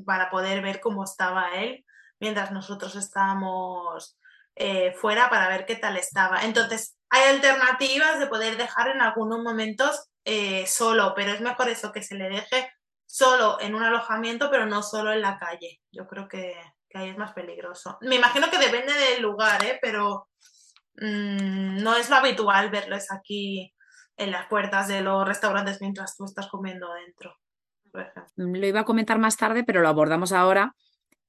[0.06, 1.86] para poder ver cómo estaba él
[2.20, 4.19] mientras nosotros estábamos
[4.62, 6.44] eh, fuera para ver qué tal estaba.
[6.44, 11.94] Entonces, hay alternativas de poder dejar en algunos momentos eh, solo, pero es mejor eso
[11.94, 12.70] que se le deje
[13.06, 15.80] solo en un alojamiento, pero no solo en la calle.
[15.94, 16.56] Yo creo que,
[16.94, 17.98] ahí es más peligroso.
[18.02, 19.80] Me imagino que depende del lugar, ¿eh?
[19.82, 20.28] pero
[20.96, 23.74] mm, no es lo habitual verles aquí
[24.18, 27.34] en las puertas de los restaurantes mientras tú estás comiendo dentro.
[28.36, 30.76] Lo iba a comentar más tarde, pero lo abordamos ahora,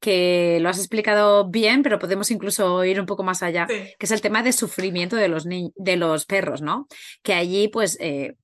[0.00, 4.10] que lo has explicado bien, pero podemos incluso ir un poco más allá, que es
[4.10, 6.88] el tema de sufrimiento de los, de los perros, ¿no?
[7.22, 8.34] Que allí, pues, eh,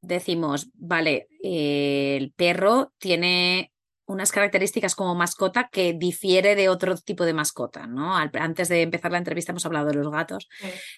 [0.00, 3.70] decimos, vale, eh, el perro tiene
[4.06, 8.16] unas características como mascota que difiere de otro tipo de mascota, ¿no?
[8.16, 10.48] Antes de empezar la entrevista hemos hablado de los gatos.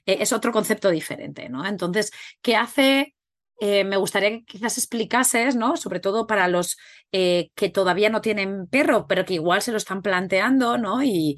[0.07, 1.67] Eh, es otro concepto diferente, ¿no?
[1.67, 2.11] Entonces,
[2.43, 3.15] ¿qué hace?
[3.61, 5.77] Eh, me gustaría que quizás explicases, ¿no?
[5.77, 6.77] Sobre todo para los
[7.13, 11.03] eh, que todavía no tienen perro, pero que igual se lo están planteando, ¿no?
[11.03, 11.37] Y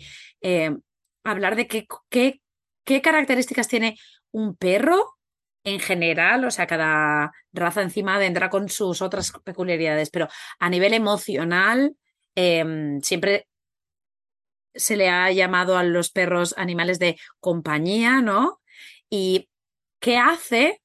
[1.25, 2.41] hablar de qué, qué,
[2.85, 3.97] qué características tiene
[4.33, 5.19] un perro
[5.65, 10.29] en general, o sea, cada raza encima vendrá con sus otras peculiaridades, pero
[10.59, 11.97] a nivel emocional,
[12.35, 13.47] em, siempre
[14.75, 18.61] se le ha llamado a los perros animales de compañía, ¿no?
[19.11, 19.49] ¿Y
[20.01, 20.81] qué hace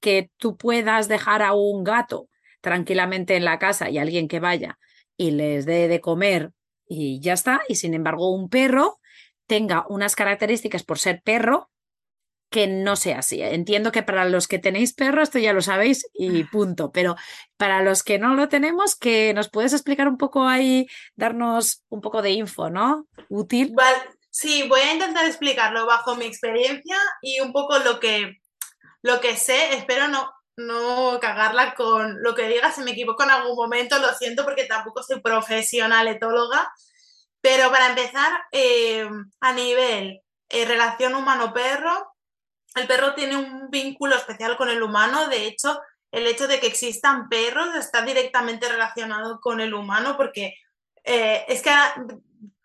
[0.00, 2.28] que tú puedas dejar a un gato
[2.60, 4.78] tranquilamente en la casa y alguien que vaya
[5.16, 6.52] y les dé de comer
[6.88, 7.62] y ya está?
[7.68, 8.98] Y sin embargo, un perro
[9.46, 11.70] tenga unas características por ser perro
[12.50, 13.42] que no sea así.
[13.42, 17.16] Entiendo que para los que tenéis perro, esto ya lo sabéis y punto, pero
[17.56, 22.00] para los que no lo tenemos, que nos puedes explicar un poco ahí, darnos un
[22.00, 23.06] poco de info, ¿no?
[23.28, 23.74] Útil.
[24.30, 28.36] Sí, voy a intentar explicarlo bajo mi experiencia y un poco lo que,
[29.06, 29.74] lo que sé.
[29.74, 32.72] Espero no, no cagarla con lo que diga.
[32.72, 36.72] Si me equivoco en algún momento, lo siento porque tampoco soy profesional etóloga.
[37.40, 39.08] Pero para empezar, eh,
[39.40, 42.12] a nivel eh, relación humano-perro,
[42.74, 46.66] el perro tiene un vínculo especial con el humano, de hecho, el hecho de que
[46.66, 50.54] existan perros está directamente relacionado con el humano porque
[51.04, 51.70] eh, es que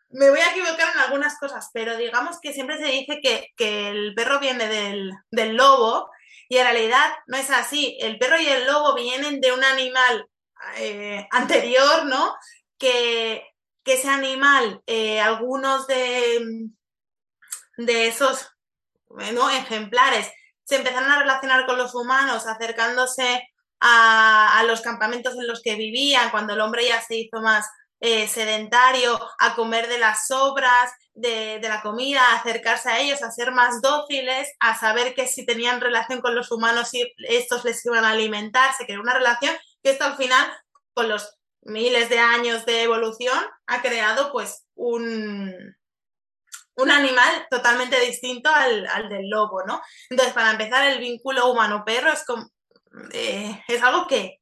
[0.10, 4.14] me voy a equivocar en algunas cosas, pero digamos que siempre se dice que, el
[4.14, 6.10] perro viene del, lobo
[6.52, 7.98] y en realidad no es así.
[8.02, 10.28] El perro y el lobo vienen de un animal
[10.76, 12.36] eh, anterior, ¿no?
[12.78, 13.48] Que,
[13.86, 16.68] ese animal, eh, algunos de,
[17.78, 18.50] de esos
[19.54, 20.30] ejemplares,
[20.64, 23.48] se empezaron a relacionar con los humanos acercándose
[23.80, 27.66] a, los campamentos en los que vivían, cuando el hombre ya se hizo más
[28.02, 33.32] eh, sedentario, a comer de las sobras, de, la comida, a acercarse a ellos, a
[33.32, 37.86] ser más dóciles, a saber que si tenían relación con los humanos y estos les
[37.86, 40.52] iban a alimentar, se creó una relación que esto al final,
[40.94, 45.76] con los miles de años de evolución, ha creado pues un,
[46.76, 49.82] un animal totalmente distinto al, del lobo, ¿no?
[50.10, 52.24] Entonces, para empezar, el vínculo humano-perro es,
[53.14, 54.40] eh, es algo que,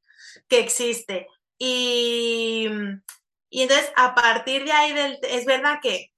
[0.48, 1.26] existe.
[1.58, 2.66] Y,
[3.50, 6.10] entonces, a partir de ahí, es verdad que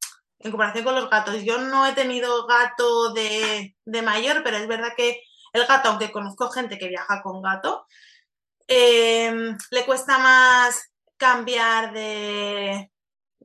[0.42, 4.92] en comparación con los gatos, yo no he tenido gato de, mayor, pero es verdad
[4.96, 5.22] que
[5.52, 7.86] el gato, aunque conozco gente que viaja con gato,
[8.66, 12.90] eh, le cuesta más cambiar de,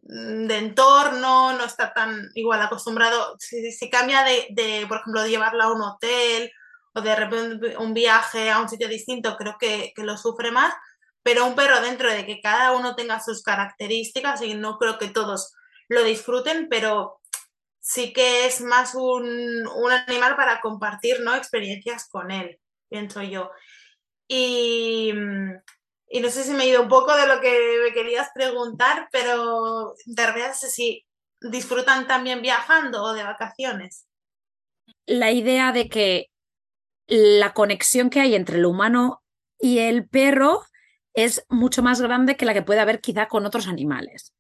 [0.10, 5.74] de entorno, no está tan igual acostumbrado, si, cambia de, por ejemplo, de llevarla a
[5.74, 6.50] un hotel
[6.94, 10.74] o de repente un viaje a un sitio distinto, creo que, lo sufre más,
[11.24, 15.10] pero un perro dentro de que cada uno tenga sus características y no creo que
[15.10, 15.54] todos
[15.90, 17.22] lo disfruten, pero
[17.80, 19.68] sí que es más un,
[20.08, 21.36] animal para compartir ¿no?
[21.36, 22.60] experiencias con él,
[22.90, 23.52] pienso yo.
[24.28, 29.08] Y, no sé si me he ido un poco de lo que me querías preguntar,
[29.12, 31.06] pero de verdad sé si
[31.40, 34.08] disfrutan también viajando o de vacaciones.
[35.06, 36.30] La idea de que
[37.08, 39.24] la conexión que hay entre el humano
[39.60, 40.64] y el perro
[41.14, 44.34] es mucho más grande que la que puede haber quizá con otros animales.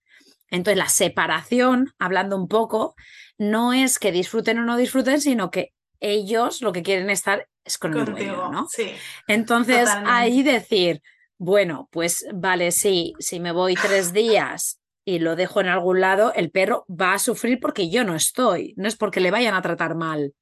[0.49, 2.95] Entonces, la separación, hablando un poco,
[3.37, 7.77] no es que disfruten o no disfruten, sino que ellos lo que quieren estar es
[7.77, 8.67] con el dueño, ¿no?
[8.69, 8.91] Sí,
[9.27, 11.01] Entonces, ahí decir,
[11.37, 16.33] bueno, pues vale, sí, si me voy tres días y lo dejo en algún lado,
[16.33, 19.61] el perro va a sufrir porque yo no estoy, no es porque le vayan a
[19.61, 20.33] tratar mal.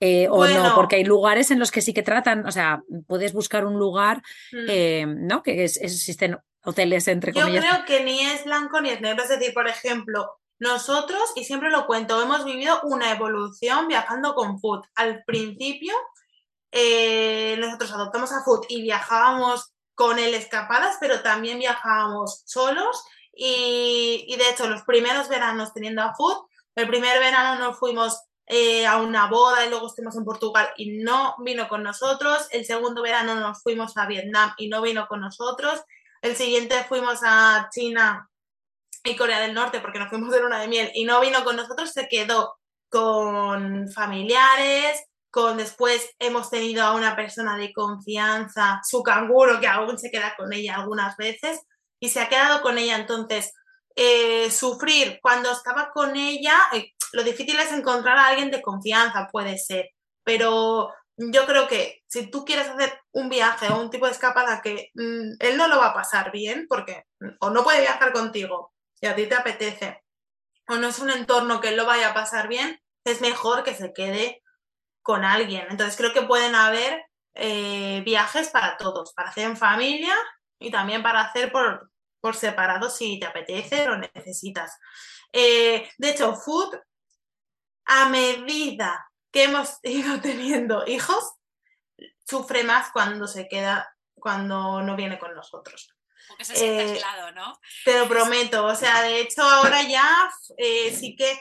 [0.00, 3.32] Eh, o no, porque hay lugares en los que sí que tratan, o sea, puedes
[3.32, 4.22] buscar un lugar,
[4.52, 4.66] mm.
[4.68, 5.42] eh, ¿no?
[5.42, 7.64] Que existen hoteles entre comillas.
[7.64, 11.44] Yo creo que ni es blanco ni es negro, es decir, por ejemplo, nosotros, y
[11.44, 14.84] siempre lo cuento, hemos vivido una evolución viajando con Food.
[14.94, 15.94] Al principio,
[16.70, 23.04] eh, nosotros adoptamos a Food y viajábamos con él escapadas, pero también viajábamos solos.
[23.32, 26.46] Y, y de hecho, los primeros veranos teniendo a Food,
[26.76, 30.98] el primer verano nos fuimos eh, a una boda y luego estuvimos en Portugal y
[30.98, 32.46] no vino con nosotros.
[32.50, 35.80] El segundo verano nos fuimos a Vietnam y no vino con nosotros.
[36.24, 38.30] El siguiente fuimos a China
[39.04, 41.54] y Corea del Norte porque nos fuimos de luna de miel y no vino con
[41.54, 42.54] nosotros, se quedó
[42.88, 49.98] con familiares, con después hemos tenido a una persona de confianza, su canguro, que aún
[49.98, 51.60] se queda con ella algunas veces
[52.00, 52.96] y se ha quedado con ella.
[52.96, 53.52] Entonces,
[53.94, 59.28] eh, sufrir cuando estaba con ella, eh, lo difícil es encontrar a alguien de confianza,
[59.30, 59.90] puede ser,
[60.22, 64.60] pero yo creo que si tú quieres hacer un viaje o un tipo de escapada
[64.62, 67.04] que mm, él no lo va a pasar bien, porque
[67.40, 70.02] o no puede viajar contigo si a ti te apetece,
[70.68, 73.74] o no es un entorno que él lo vaya a pasar bien, es mejor que
[73.74, 74.42] se quede
[75.02, 75.66] con alguien.
[75.70, 77.04] Entonces creo que pueden haber
[77.34, 80.14] eh, viajes para todos, para hacer en familia
[80.58, 81.90] y también para hacer por,
[82.20, 84.78] por separado si te apetece o necesitas.
[85.32, 86.76] Eh, de hecho, Food,
[87.86, 91.34] a medida que hemos ido teniendo hijos,
[92.26, 95.90] sufre más cuando se queda, cuando no viene con nosotros.
[96.26, 97.60] Porque se siente eh, aislado, ¿no?
[97.84, 98.64] Te lo prometo.
[98.64, 101.38] O sea, de hecho, ahora ya eh, sí que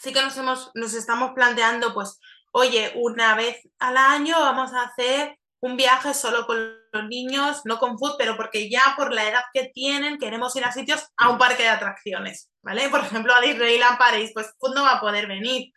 [0.00, 2.18] sí que nos hemos, nos estamos planteando, pues,
[2.52, 7.78] oye, una vez al año vamos a hacer un viaje solo con los niños, no
[7.78, 11.28] con food, pero porque ya por la edad que tienen queremos ir a sitios a
[11.28, 12.88] un parque de atracciones, ¿vale?
[12.88, 15.72] Por ejemplo, a Disneyland París, pues food no va a poder venir,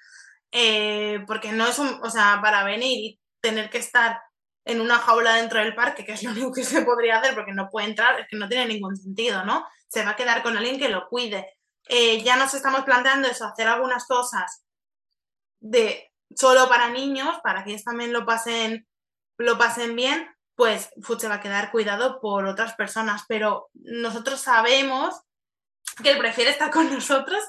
[0.52, 4.22] eh, porque no es un, o sea, para venir y tener que estar
[4.66, 7.54] en una jaula dentro del parque, que es lo único que se podría hacer porque
[7.54, 9.66] no puede entrar, es que no tiene ningún sentido, ¿no?
[9.88, 11.58] Se va a quedar con alguien que lo cuide.
[11.88, 14.64] Eh, ya nos estamos planteando eso, hacer algunas cosas
[15.60, 18.88] de solo para niños, para que ellos también lo pasen
[19.42, 20.90] lo pasen bien, pues
[21.20, 25.22] se va a quedar cuidado por otras personas, pero nosotros sabemos
[26.02, 27.44] que él prefiere estar con nosotros,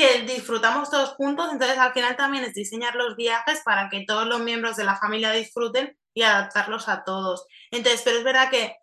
[0.00, 4.26] que disfrutamos todos juntos, entonces al final también es diseñar los viajes para que todos
[4.26, 7.46] los miembros de la familia disfruten y adaptarlos a todos.
[7.70, 8.76] Entonces, pero es verdad que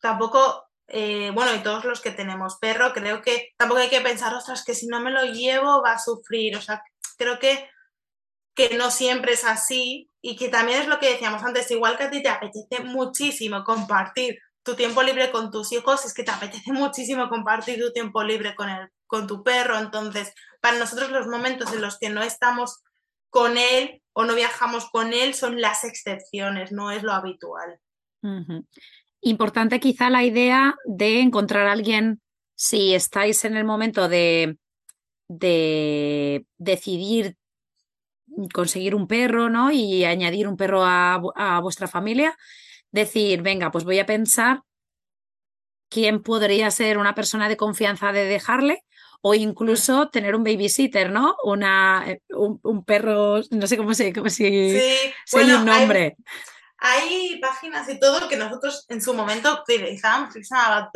[0.00, 4.34] tampoco, eh, bueno, y todos los que tenemos perro, creo que tampoco hay que pensar,
[4.34, 6.82] ostras, que si no me lo llevo va a sufrir, o sea,
[7.16, 7.70] creo que
[8.54, 12.04] que no siempre es así y que también es lo que decíamos antes, igual que
[12.04, 16.30] a ti te apetece muchísimo compartir tu tiempo libre con tus hijos, es que te
[16.30, 19.78] apetece muchísimo compartir tu tiempo libre con, el, con tu perro.
[19.78, 20.32] Entonces,
[20.62, 22.82] para nosotros los momentos en los que no estamos
[23.28, 27.78] con él o no viajamos con él son las excepciones, no es lo habitual.
[29.20, 32.22] Importante quizá la idea de encontrar a alguien,
[32.54, 34.56] si estáis en el momento de,
[35.28, 37.36] de decidir
[38.54, 39.70] conseguir un perro, ¿no?
[39.70, 42.34] Y añadir un perro a, vuestra familia,
[42.92, 44.62] decir, venga, pues voy a pensar
[45.90, 48.84] quién podría ser una persona de confianza de dejarle
[49.22, 51.36] o incluso tener un babysitter, ¿no?
[51.44, 55.36] Una, eh, un, perro, no sé cómo se, como si, sí.
[55.36, 56.16] un nombre.
[56.78, 60.88] Hay, páginas y todo que nosotros en su momento utilizamos, utilizamos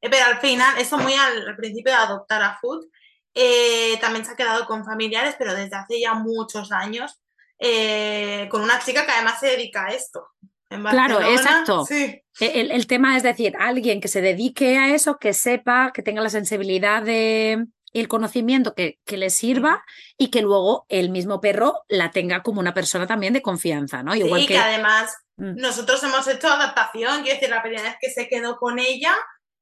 [0.00, 2.86] eh, pero al final, eso muy al, al principio de adoptar a Food,
[3.34, 7.20] eh, también se ha quedado con familiares, pero desde hace ya muchos años,
[7.60, 10.26] eh, con una chica que además se dedica a esto.
[10.68, 11.86] Claro, exacto.
[11.90, 16.22] E, el, tema es decir, alguien que se dedique a eso, que sepa, que tenga
[16.22, 19.84] la sensibilidad de, el conocimiento que, que, le sirva
[20.16, 24.14] y que luego el mismo perro la tenga como una persona también de confianza, ¿no?
[24.14, 24.58] Igual que...
[24.58, 25.56] además mm.
[25.56, 29.14] nosotros hemos hecho adaptación, quiero decir, la primera vez que se quedó con ella,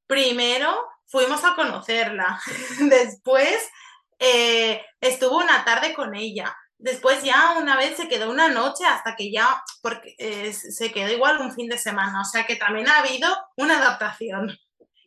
[0.07, 0.75] primero
[1.07, 2.41] fuimos a conocerla.
[2.81, 3.57] Después
[4.19, 6.57] eh, estuvo una tarde con ella.
[6.79, 11.11] Después ya una vez se quedó una noche hasta que ya, porque eh, se quedó
[11.11, 12.21] igual un fin de semana.
[12.21, 14.57] O sea que también ha habido una adaptación.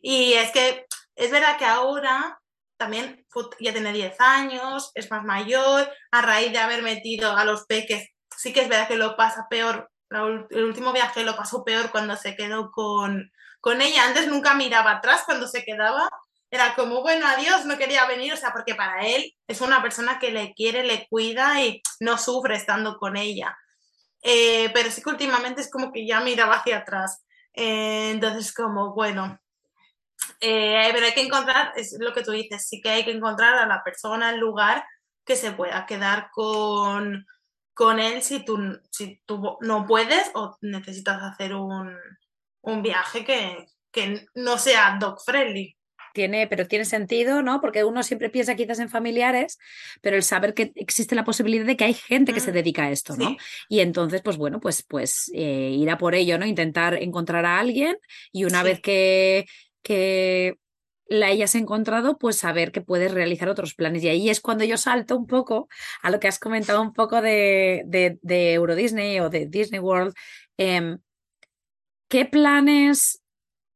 [0.02, 2.40] Y es que es verdad que ahora
[2.76, 3.26] también
[3.60, 8.08] ya tiene 10 años, es más mayor, a raíz de haber metido a los peques,
[8.34, 12.16] sí que es verdad que lo pasa peor, el último viaje lo pasó peor cuando
[12.16, 14.06] se quedó con, con ella.
[14.06, 16.08] Antes nunca miraba atrás cuando se quedaba
[16.50, 20.18] era como, bueno, adiós, no quería venir, o sea, porque para él es una persona
[20.18, 23.56] que le quiere, le cuida y no sufre estando con ella.
[24.22, 27.24] Eh, pero sí que últimamente es como que ya miraba hacia atrás.
[27.54, 29.40] Eh, entonces, como, bueno,
[30.40, 33.54] eh, pero hay que encontrar, es lo que tú dices, sí que hay que encontrar
[33.54, 34.84] a la persona, el lugar
[35.24, 37.26] que se pueda quedar con,
[37.74, 41.96] con él si tú, si tú no puedes o necesitas hacer un,
[42.62, 45.76] un viaje que, que no sea dog friendly
[46.20, 47.62] tiene, pero tiene sentido, ¿no?
[47.62, 49.58] Porque uno siempre piensa quizás en familiares,
[50.02, 52.82] pero el saber que existe la posibilidad de que hay gente que se mm, dedica
[52.84, 53.38] a esto, ¿no?
[53.70, 56.44] Y entonces, pues bueno, pues, pues eh, ir a por ello, ¿no?
[56.44, 57.96] Intentar encontrar a alguien
[58.32, 59.46] y una vez que,
[59.82, 60.56] que
[61.06, 64.04] la hayas encontrado, pues saber que puedes realizar otros planes.
[64.04, 65.68] Y ahí es cuando yo salto un poco
[66.02, 70.12] a lo que has comentado un poco de, de, Euro Disney o de Disney World.
[70.58, 70.98] Em,
[72.08, 73.22] ¿Qué planes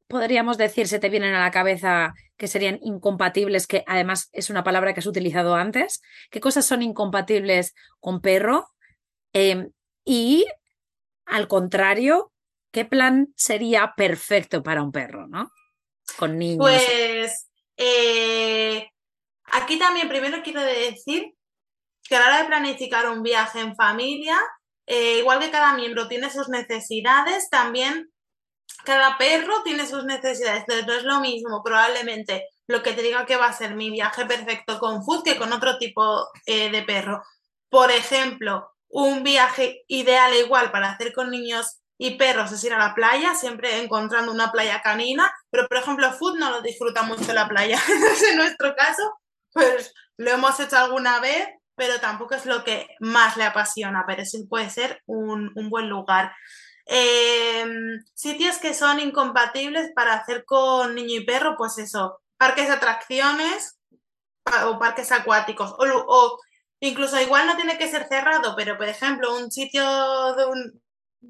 [0.09, 4.65] podríamos decir se te vienen a la cabeza que serían incompatibles, que además es una
[4.65, 6.03] palabra que has utilizado antes?
[6.31, 8.69] ¿Qué cosas son incompatibles con perro?
[9.33, 9.71] Em,
[10.05, 10.47] y
[11.27, 12.33] al contrario,
[12.73, 15.51] ¿qué plan sería perfecto para un perro, no?
[16.17, 16.59] Con niños.
[16.59, 18.89] Pues eh,
[19.45, 21.33] aquí también primero quiero decir
[22.03, 24.39] que a la hora de planificar un viaje en familia,
[24.87, 28.11] eh, igual que cada miembro tiene sus necesidades, también
[28.85, 33.27] cada perro tiene sus necesidades, entonces no es lo mismo probablemente lo que te diga
[33.27, 36.83] que va a ser mi viaje perfecto con Food que con otro tipo eh, de
[36.83, 37.23] perro.
[37.69, 42.79] Por ejemplo, un viaje ideal igual para hacer con niños y perros es ir a
[42.79, 47.33] la playa, siempre encontrando una playa canina, pero por ejemplo Food no lo disfruta mucho
[47.33, 47.79] la playa.
[48.31, 49.03] en nuestro caso,
[49.53, 54.25] pues lo hemos hecho alguna vez, pero tampoco es lo que más le apasiona, pero
[54.25, 56.33] sí puede ser un, un buen lugar.
[56.87, 62.75] Em, sitios que son incompatibles para hacer con niño y perro, pues eso, parques de
[62.75, 63.79] atracciones
[64.67, 65.75] o parques acuáticos.
[65.79, 66.39] O,
[66.81, 69.85] incluso igual no tiene que ser cerrado, pero por ejemplo, un sitio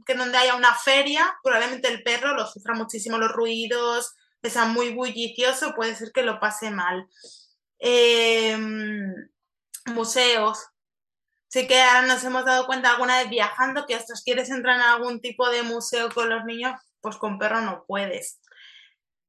[0.06, 4.14] que donde haya una feria, probablemente el perro lo sufra muchísimo los ruidos,
[4.50, 7.08] sea muy bullicioso, puede ser que lo pase mal.
[7.78, 9.12] Em,
[9.86, 10.58] museos,
[11.54, 14.82] Sí que ahora nos hemos dado cuenta alguna vez viajando que hasta quieres entrar en
[14.82, 18.40] algún tipo de museo con los niños, pues con perro no puedes.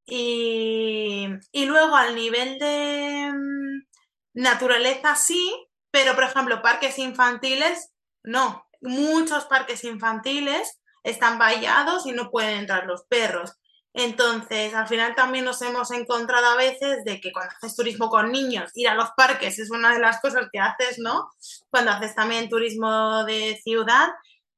[0.07, 5.55] Y, luego al nivel de mm, naturaleza sí,
[5.91, 7.91] pero por ejemplo parques infantiles
[8.23, 8.67] no.
[8.82, 13.53] Muchos parques infantiles están vallados y no pueden entrar los perros.
[13.98, 18.30] Entonces, al final también nos hemos encontrado a veces de que cuando haces turismo con
[18.30, 21.30] niños, ir a los parques es una de las cosas que haces, ¿no?
[21.70, 24.10] Cuando haces también turismo de ciudad.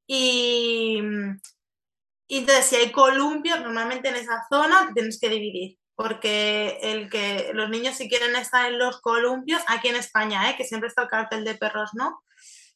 [0.07, 0.97] Y,
[2.27, 7.69] entonces, si hay columpios, normalmente en esa zona tienes que dividir, porque el que los
[7.69, 10.55] niños si quieren estar en los columpios, aquí en España, ¿eh?
[10.57, 12.23] que siempre está el cartel de perros, ¿no?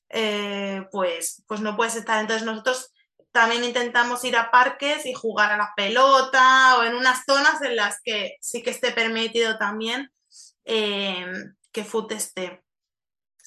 [0.10, 2.20] Eh, pues, pues no puedes estar.
[2.22, 2.92] Entonces nosotros
[3.32, 7.76] también intentamos ir a parques y jugar a la pelota o en unas zonas en
[7.76, 10.12] las que sí que esté permitido también
[10.66, 11.26] eh,
[11.72, 12.62] que foot esté.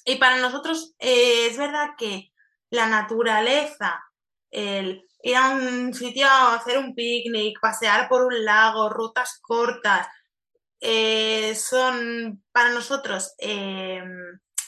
[0.05, 2.31] Y para nosotros eh, es verdad que
[2.69, 4.03] la naturaleza,
[4.51, 10.07] el ir a un sitio a hacer un picnic, pasear por un lago, rutas cortas,
[10.81, 13.35] eh, son para nosotros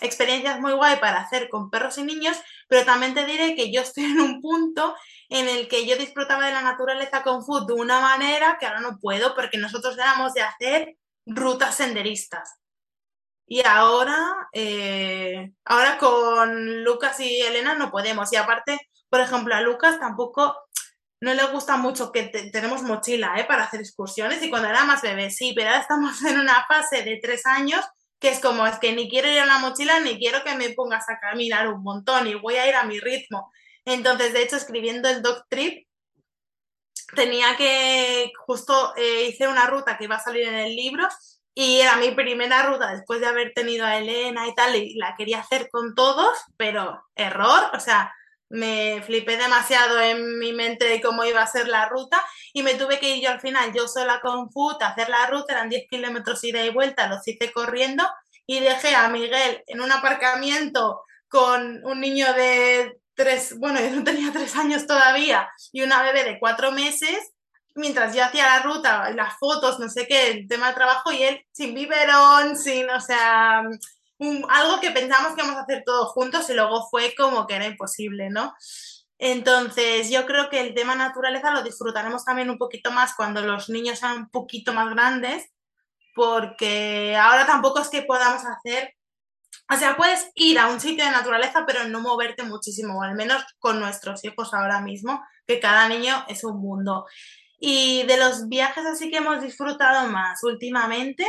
[0.02, 2.38] experiencias muy guay para hacer con perros y niños,
[2.68, 4.96] pero también te diré que yo estoy en un punto
[5.30, 8.82] en el que yo disfrutaba de la naturaleza con food de una manera que ahora
[8.82, 12.60] no puedo porque nosotros éramos de hacer rutas senderistas.
[13.46, 18.32] Y ahora, eh, ahora con Lucas y Elena no podemos.
[18.34, 18.78] Y aparte,
[19.10, 20.56] por ejemplo, a Lucas tampoco
[21.22, 23.46] no le gusta mucho que tenemos mochila ¿eh?
[23.46, 27.04] para hacer excursiones y cuando era más bebé sí, pero ahora estamos en una fase
[27.04, 27.84] de tres años
[28.20, 30.72] que es como, es que ni quiero ir a la mochila ni quiero que me
[30.72, 33.52] pongas a caminar un montón y voy a ir a mi ritmo.
[33.86, 35.88] Entonces, de hecho, escribiendo el Dog Trip,
[37.16, 41.08] tenía que, justo eh, hice una ruta que iba a salir en el libro
[41.54, 45.16] y era mi primera ruta después de haber tenido a Elena y tal, y la
[45.16, 48.14] quería hacer con todos, pero error, o sea,
[48.50, 52.22] me flipé demasiado en mi mente de cómo iba a ser la ruta
[52.54, 55.28] y me tuve que ir yo al final, yo sola con Foot, a hacer la
[55.28, 58.04] ruta, eran 10 kilómetros ida y vuelta, los hice corriendo
[58.46, 64.04] y dejé a Miguel en un aparcamiento con un niño de tres, bueno, yo no
[64.04, 67.34] tenía tres años todavía, y una bebé de cuatro meses,
[67.76, 71.24] mientras yo hacía la ruta, las fotos, no sé qué, el tema de trabajo, y
[71.24, 73.64] él sin biberón, sin, o sea,
[74.20, 77.68] algo que pensamos que íbamos a hacer todos juntos y luego fue como que era
[77.68, 78.54] imposible, ¿no?
[79.20, 83.70] Entonces, yo creo que el tema naturaleza lo disfrutaremos también un poquito más cuando los
[83.70, 85.50] niños sean un poquito más grandes,
[86.16, 88.94] porque ahora tampoco es que podamos hacer,
[89.72, 93.16] o sea, puedes ir a un sitio de naturaleza, pero no moverte muchísimo, o al
[93.16, 97.06] menos con nuestros hijos ahora mismo, que cada niño es un mundo.
[97.60, 101.26] Y de los viajes así que hemos disfrutado más últimamente,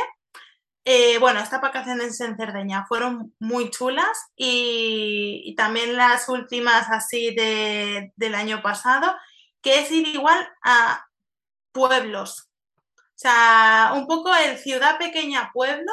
[0.85, 8.13] eh, bueno, estas vacaciones en Cerdeña fueron muy chulas y, también las últimas así de,
[8.15, 9.13] del año pasado,
[9.61, 11.05] que es ir igual a
[11.71, 12.49] pueblos.
[12.97, 15.91] O sea, un poco el ciudad pequeña pueblo,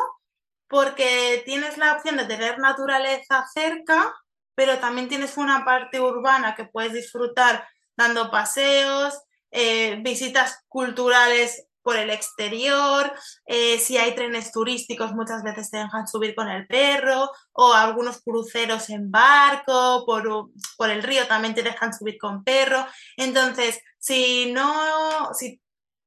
[0.68, 4.14] porque tienes la opción de tener naturaleza cerca,
[4.54, 9.20] pero también tienes una parte urbana que puedes disfrutar dando paseos,
[9.50, 13.12] eh, visitas culturales por el exterior,
[13.46, 18.20] eh, si hay trenes turísticos muchas veces te dejan subir con el perro o algunos
[18.22, 22.84] cruceros en barco, por, por el río también te dejan subir con perro.
[23.16, 25.62] Entonces, si no, si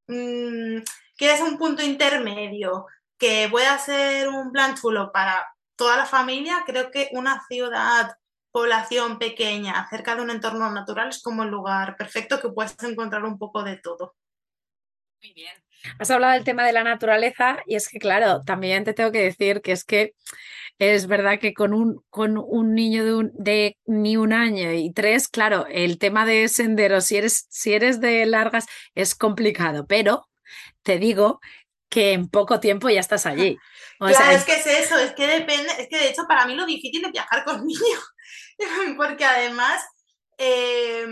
[0.07, 0.83] mm,
[1.15, 2.85] quieres un punto intermedio
[3.17, 8.17] que pueda ser un plan chulo para toda la familia, creo que una ciudad
[8.51, 13.23] población pequeña, cerca de un entorno natural, es como el lugar perfecto que puedes encontrar
[13.23, 14.17] un poco de todo.
[15.21, 15.68] Muy bien.
[15.97, 19.23] Has hablado del tema de la naturaleza y es que, claro, también te tengo que
[19.23, 20.13] decir que es que
[20.77, 25.27] es verdad que con un, con un niño de, de, ni un año y tres,
[25.27, 28.65] claro, el tema de senderos, si eres, si eres de largas,
[28.95, 30.29] es complicado, pero
[30.83, 31.41] te digo
[31.89, 33.57] que en poco tiempo ya estás allí.
[33.99, 36.65] claro, es que es eso, es que depende, es que de hecho para mí lo
[36.65, 38.13] difícil es viajar con niños,
[38.97, 39.83] porque además...
[40.37, 41.07] Eh,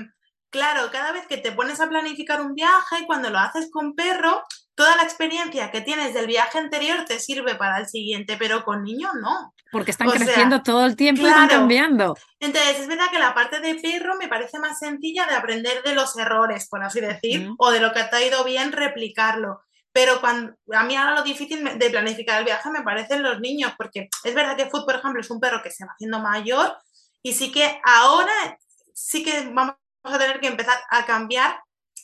[0.57, 4.43] Claro, cada vez que te pones a planificar un viaje, cuando lo haces con perro,
[4.73, 8.81] toda la experiencia que tienes del viaje anterior te sirve para el siguiente, pero con
[8.81, 9.53] niños no.
[9.71, 12.17] Porque están creciendo todo el tiempo y van cambiando.
[12.39, 15.93] Entonces, es verdad que la parte de perro me parece más sencilla de aprender de
[15.93, 19.61] los errores, por así decir, o de lo que te ha ido bien, replicarlo.
[19.91, 23.73] Pero cuando, a mí ahora lo difícil de planificar el viaje me parecen los niños,
[23.77, 26.75] porque es verdad que Food, por ejemplo, es un perro que se va haciendo mayor
[27.21, 28.57] y sí que ahora
[28.95, 29.75] sí que vamos
[30.13, 31.59] a tener que empezar a cambiar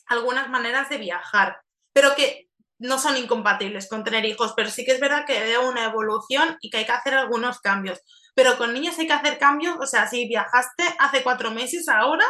[0.08, 1.62] algunas maneras de viajar,
[1.94, 2.48] pero que
[2.80, 6.58] no son incompatibles con tener hijos, pero sí que es verdad que veo una evolución
[6.60, 8.02] y que hay que hacer algunos cambios.
[8.36, 12.26] Pero con niños hay que hacer cambios, o sea, si viajaste hace cuatro meses, ahora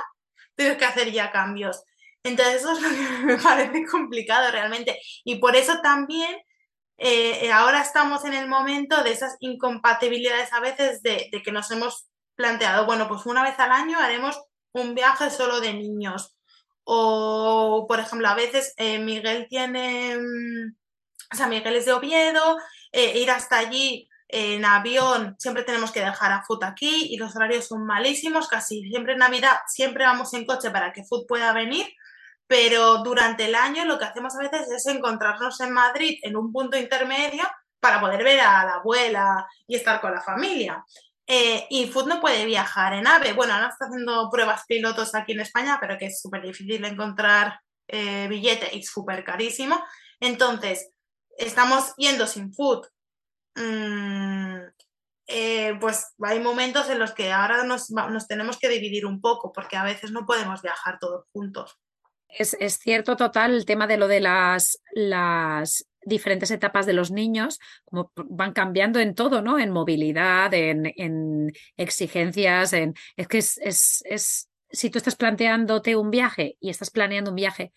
[0.56, 1.84] tienes que hacer ya cambios.
[2.24, 2.96] Entonces eso es lo que
[3.26, 5.00] me parece complicado realmente.
[5.24, 6.36] Y por eso también
[6.98, 11.72] eh, ahora estamos en el momento de esas incompatibilidades a veces de, de que nos
[11.72, 14.40] hemos planteado, bueno, pues una vez al año haremos
[14.74, 16.36] un viaje solo de niños.
[16.84, 20.76] O, por ejemplo, a veces eh, Miguel tiene, mm,
[21.32, 22.58] o sea, Miguel es de Oviedo,
[22.92, 27.36] eh, ir hasta allí en avión, siempre tenemos que dejar a Food aquí y los
[27.36, 31.54] horarios son malísimos, casi siempre en Navidad, siempre vamos en coche para que Food pueda
[31.54, 31.88] venir,
[32.48, 36.52] pero durante el año lo que hacemos a veces es encontrarnos en Madrid en un
[36.52, 37.44] punto intermedio
[37.80, 40.84] para poder ver a la abuela y estar con la familia.
[41.26, 43.34] Eh, y Food no puede viajar en AVE.
[43.34, 47.60] Bueno, ahora está haciendo pruebas pilotos aquí en España, pero que es súper difícil encontrar
[47.88, 49.82] eh, billete y súper carísimo.
[50.20, 50.92] Entonces,
[51.38, 52.88] estamos yendo sin Food.
[53.56, 54.58] Mm,
[55.28, 57.88] eh, pues hay momentos en los que ahora nos,
[58.28, 61.80] tenemos que dividir un poco, porque a veces no podemos viajar todos juntos.
[62.28, 67.12] Es, es cierto total el tema de lo de las, las diferentes etapas de los
[67.12, 69.60] niños, como van cambiando en todo, ¿no?
[69.60, 72.94] En movilidad, en, exigencias, en.
[73.16, 73.60] Es que es,
[74.06, 77.74] es, si tú estás planteándote un viaje y estás planeando un viaje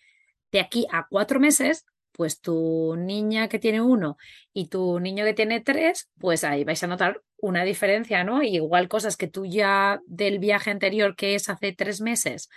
[0.51, 4.17] de aquí a cuatro meses, pues tu niña que tiene uno
[4.51, 8.41] y tu niño que tiene tres, pues ahí vais a notar una diferencia, ¿no?
[8.41, 12.49] igual cosas que tú ya del viaje anterior, que es hace tres meses,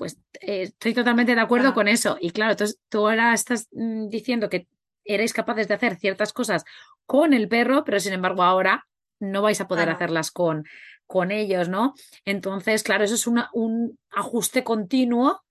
[0.00, 2.16] pues eh, estoy totalmente de acuerdo con eso.
[2.20, 4.66] Y claro, entonces tú ahora estás mm, diciendo que
[5.14, 6.64] erais capaces de hacer ciertas cosas
[7.06, 8.86] con el perro, pero sin embargo ahora
[9.18, 10.64] no vais a poder hacerlas con,
[11.06, 11.94] con ellos, ¿no?
[12.24, 15.42] Entonces, claro, eso es un ajuste continuo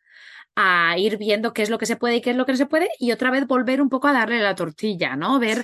[0.56, 2.58] a ir viendo qué es lo que se puede y qué es lo que no
[2.58, 5.40] se puede y otra vez volver un poco a darle la tortilla, ¿no?
[5.40, 5.64] Ver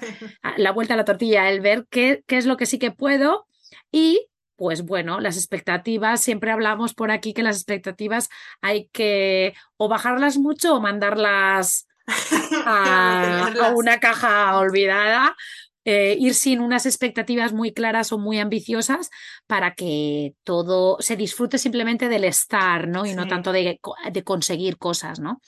[0.57, 3.47] la vuelta a la tortilla, el ver qué, qué es lo que sí que puedo
[3.91, 8.29] y pues bueno, las expectativas, siempre hablamos por aquí que las expectativas
[8.61, 11.87] hay que o bajarlas mucho o mandarlas
[12.65, 15.35] a, una caja olvidada
[15.83, 19.09] eh, ir sin unas expectativas muy claras o muy ambiciosas
[19.45, 23.05] para que todo se disfrute simplemente del estar, ¿no?
[23.05, 23.79] Y no tanto de,
[24.23, 25.41] conseguir cosas, ¿no?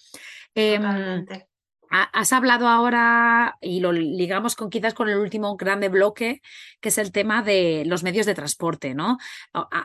[0.54, 1.26] Em,
[1.90, 6.42] has hablado ahora, y lo ligamos con quizás con el último grande bloque,
[6.80, 9.18] que es el tema de los medios de transporte, ¿no?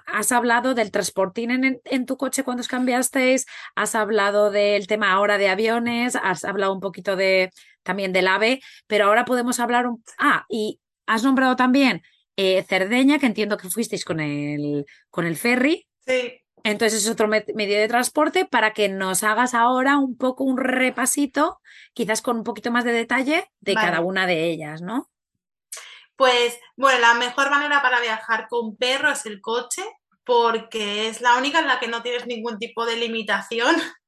[0.07, 5.38] Has hablado del transportín en, tu coche cuando os cambiasteis, has hablado del tema ahora
[5.38, 7.50] de aviones, has hablado un poquito de
[7.82, 10.03] también del AVE, pero ahora podemos hablar un...
[10.18, 12.03] Ah, y has nombrado también
[12.36, 15.86] eh, Cerdeña, que entiendo que fuisteis con el, con el ferry.
[16.07, 16.41] Sí.
[16.64, 21.60] Entonces es otro medio de transporte para que nos hagas ahora un poco un repasito,
[21.92, 25.08] quizás con un poquito más de detalle de cada una de ellas, ¿no?
[26.16, 29.82] Pues bueno, la mejor manera para viajar con perro es el coche,
[30.24, 33.74] porque es la única en la que no tienes ningún tipo de limitación,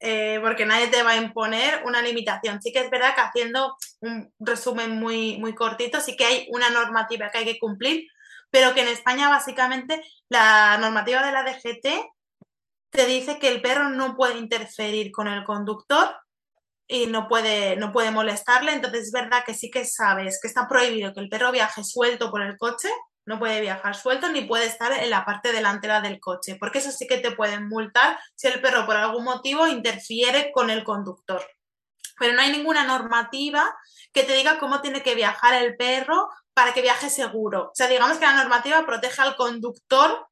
[0.00, 2.62] eh, porque nadie te va a imponer una limitación.
[2.62, 6.70] Sí que es verdad que haciendo un resumen muy, muy cortito, sí que hay una
[6.70, 8.06] normativa que hay que cumplir,
[8.50, 11.86] pero que en España básicamente la normativa de la DGT
[12.90, 16.16] te dice que el perro no puede interferir con el conductor
[16.88, 18.72] y no puede, no puede molestarle.
[18.72, 22.30] Entonces es verdad que sí que sabes que está prohibido que el perro viaje suelto
[22.30, 22.88] por el coche,
[23.26, 26.90] no puede viajar suelto ni puede estar en la parte delantera del coche, porque eso
[26.90, 31.40] sí que te pueden multar si el perro por algún motivo interfiere con el conductor.
[32.18, 33.72] Pero no hay ninguna normativa
[34.12, 37.68] que te diga cómo tiene que viajar el perro para que viaje seguro.
[37.68, 40.26] O sea, digamos que la normativa protege al conductor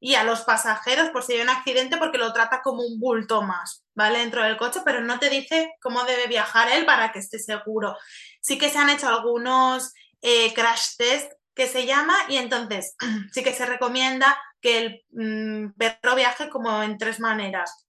[0.00, 3.42] y a los pasajeros por si hay un accidente porque lo trata como un bulto
[3.42, 4.18] más, ¿vale?
[4.18, 7.96] Dentro del coche, pero no te dice cómo debe viajar él para que esté seguro.
[8.42, 12.96] Sí que se han hecho algunos eh, crash test que se llama y entonces
[13.32, 17.86] sí que se recomienda que el mm, perro viaje como en tres maneras.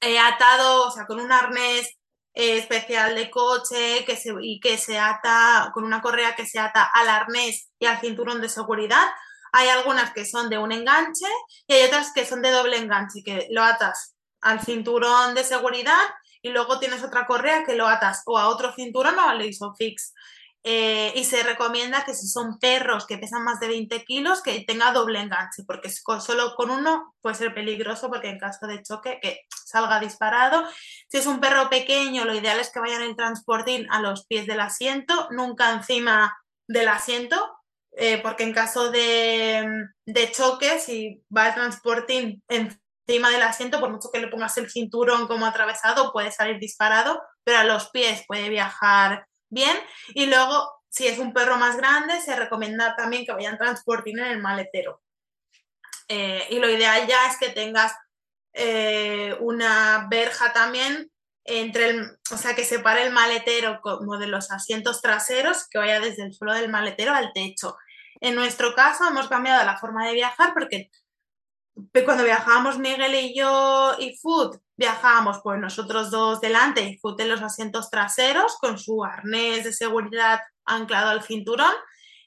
[0.00, 1.98] He atado, o sea, con un arnés
[2.34, 6.58] eh, especial de coche que se, y que se ata con una correa que se
[6.58, 9.06] ata al arnés y al cinturón de seguridad.
[9.52, 11.26] Hay algunas que son de un enganche
[11.66, 16.00] y hay otras que son de doble enganche, que lo atas al cinturón de seguridad
[16.42, 20.14] y luego tienes otra correa que lo atas o a otro cinturón o al ISOFIX.
[20.64, 24.64] Eh, y se recomienda que si son perros que pesan más de 20 kilos, que
[24.64, 29.18] tenga doble enganche, porque solo con uno puede ser peligroso porque en caso de choque
[29.20, 30.64] que salga disparado.
[31.08, 34.46] Si es un perro pequeño, lo ideal es que vayan el transportín a los pies
[34.46, 36.36] del asiento, nunca encima
[36.68, 37.36] del asiento,
[37.96, 39.66] eh, porque en caso de,
[40.32, 45.26] choque, si va el transportín encima del asiento, por mucho que le pongas el cinturón
[45.26, 49.76] como atravesado, puede salir disparado, pero a los pies puede viajar bien.
[50.14, 54.26] Y luego, si es un perro más grande, se recomienda también que vayan transportín en
[54.26, 55.00] el maletero.
[56.08, 57.92] Eh, y lo ideal ya es que tengas
[58.54, 61.10] eh, una verja también
[61.44, 66.00] entre el, o sea, que separe el maletero como de los asientos traseros, que vaya
[66.00, 67.76] desde el suelo del maletero al techo.
[68.20, 70.90] En nuestro caso hemos cambiado la forma de viajar porque
[72.04, 77.28] cuando viajábamos Miguel y yo y Food, viajábamos pues nosotros dos delante y Food en
[77.28, 81.74] los asientos traseros con su arnés de seguridad anclado al cinturón.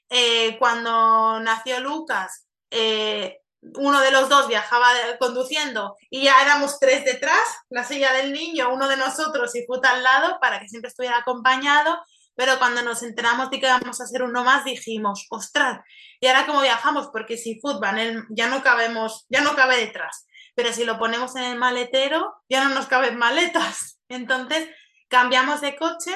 [0.08, 3.40] Eh, cuando nació Lucas, eh,
[3.74, 4.86] uno de los dos viajaba
[5.18, 9.84] conduciendo y ya éramos tres detrás, la silla del niño, uno de nosotros y Food
[9.84, 11.98] al lado para que siempre estuviera acompañado.
[12.36, 15.80] Pero cuando nos enteramos de que íbamos a hacer uno más, dijimos, ostras,
[16.20, 17.08] ¿y ahora cómo viajamos?
[17.10, 20.26] Porque si fútbol ya no cabemos, ya no cabe detrás.
[20.56, 24.00] Pero si lo ponemos en el maletero, ya no nos caben maletas.
[24.08, 24.68] Entonces,
[25.06, 26.12] cambiamos de coche.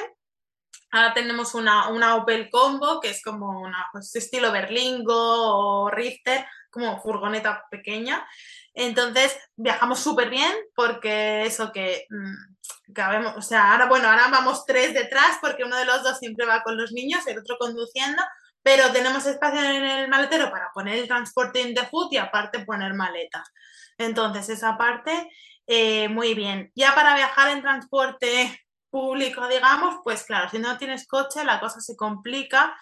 [0.91, 6.45] Ahora tenemos una, una Opel Combo, que es como una pues, estilo Berlingo o Richter,
[6.69, 8.27] como furgoneta pequeña.
[8.73, 14.65] Entonces viajamos súper bien porque eso que mm, cabemos, o sea, ahora bueno, ahora vamos
[14.65, 18.21] tres detrás porque uno de los dos siempre va con los niños, el otro conduciendo,
[18.63, 22.93] pero tenemos espacio en el maletero para poner el transporte de foot y aparte poner
[22.93, 23.49] maletas.
[23.97, 25.29] Entonces esa parte,
[25.67, 26.71] eh, muy bien.
[26.75, 31.79] Ya para viajar en transporte público, digamos, pues claro, si no tienes coche la cosa
[31.79, 32.75] se complica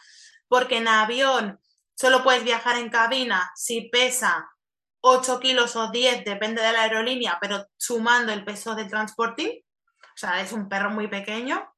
[0.48, 1.60] porque en avión
[1.96, 4.50] solo puedes viajar en cabina si pesa
[5.02, 9.66] 8 kilos o 10, depende de la aerolínea, pero sumando el peso del transporte,
[10.02, 11.74] o sea, es un perro muy pequeño.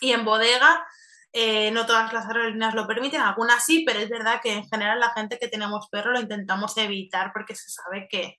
[0.00, 0.84] Y en bodega,
[1.32, 5.00] eh, no todas las aerolíneas lo permiten, algunas sí, pero es verdad que en general
[5.00, 8.38] la gente que tenemos perro lo intentamos evitar porque se sabe que,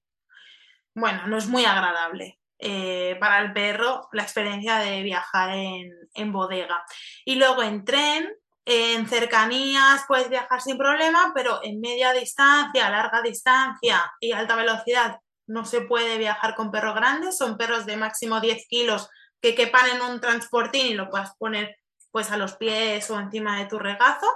[0.94, 2.39] bueno, no es muy agradable.
[2.66, 6.86] Eh, para el perro la experiencia de viajar en, bodega.
[7.26, 8.30] Y luego en tren,
[8.64, 15.20] en cercanías puedes viajar sin problema, pero en media distancia, larga distancia y alta velocidad
[15.46, 17.38] no se puede viajar con perros grandes.
[17.38, 19.10] Son perros de máximo 10 kilos
[19.41, 21.76] que quepan en un transportín y lo puedes poner
[22.14, 24.28] pues a los pies o encima de tu regazo.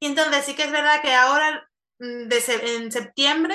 [0.00, 1.68] Y entonces sí que es verdad que ahora,
[1.98, 2.28] mm,
[2.64, 3.54] en septiembre,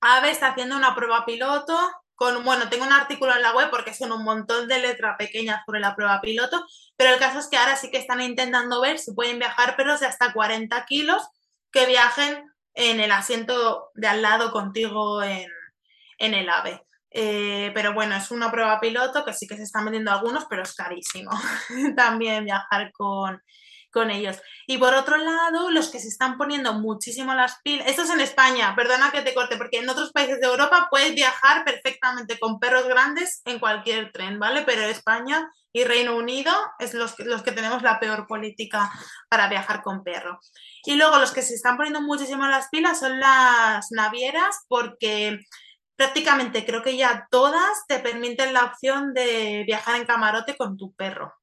[0.00, 1.78] AVE está haciendo una prueba piloto
[2.16, 5.62] con, bueno, tengo un artículo en la web porque son un montón de letras pequeñas
[5.64, 8.98] sobre la prueba piloto, pero el caso es que ahora sí que están intentando ver
[8.98, 11.22] si pueden viajar perros de hasta 40 kilos
[11.70, 15.48] que viajen en el asiento de al lado contigo en,
[16.18, 16.85] el AVE.
[17.18, 20.62] Eh, pero bueno, es una prueba piloto que sí que se están vendiendo algunos, pero
[20.62, 21.30] es carísimo
[21.96, 23.40] también viajar con,
[23.90, 24.36] con ellos.
[24.66, 28.20] Y por otro lado, los que se están poniendo muchísimo las pilas, esto es en
[28.20, 32.60] España, perdona que te corte, porque en otros países de Europa puedes viajar perfectamente con
[32.60, 34.60] perros grandes en cualquier tren, ¿vale?
[34.66, 38.92] Pero España y Reino Unido es los, los que tenemos la peor política
[39.30, 40.38] para viajar con perro.
[40.84, 45.40] Y luego los que se están poniendo muchísimo las pilas son las navieras, porque
[45.96, 50.94] prácticamente creo que ya todas te permiten la opción de viajar en camarote con tu
[50.94, 51.34] perro.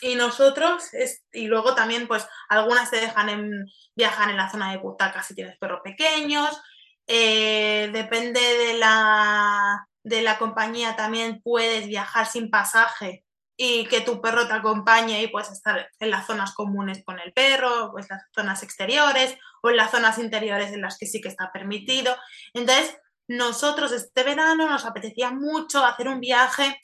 [0.00, 0.90] Y nosotros,
[1.32, 5.58] y luego también, pues algunas te dejan viajar en la zona de butacas si tienes
[5.58, 6.60] perros pequeños.
[7.06, 13.24] Eh, depende de la, de la compañía, también puedes viajar sin pasaje
[13.56, 17.32] y que tu perro te acompañe y puedes estar en las zonas comunes con el
[17.32, 21.28] perro, pues las zonas exteriores o en las zonas interiores en las que sí que
[21.28, 22.16] está permitido.
[22.54, 22.96] Entonces,
[23.32, 26.78] nosotros este verano nos apetecía mucho hacer un viaje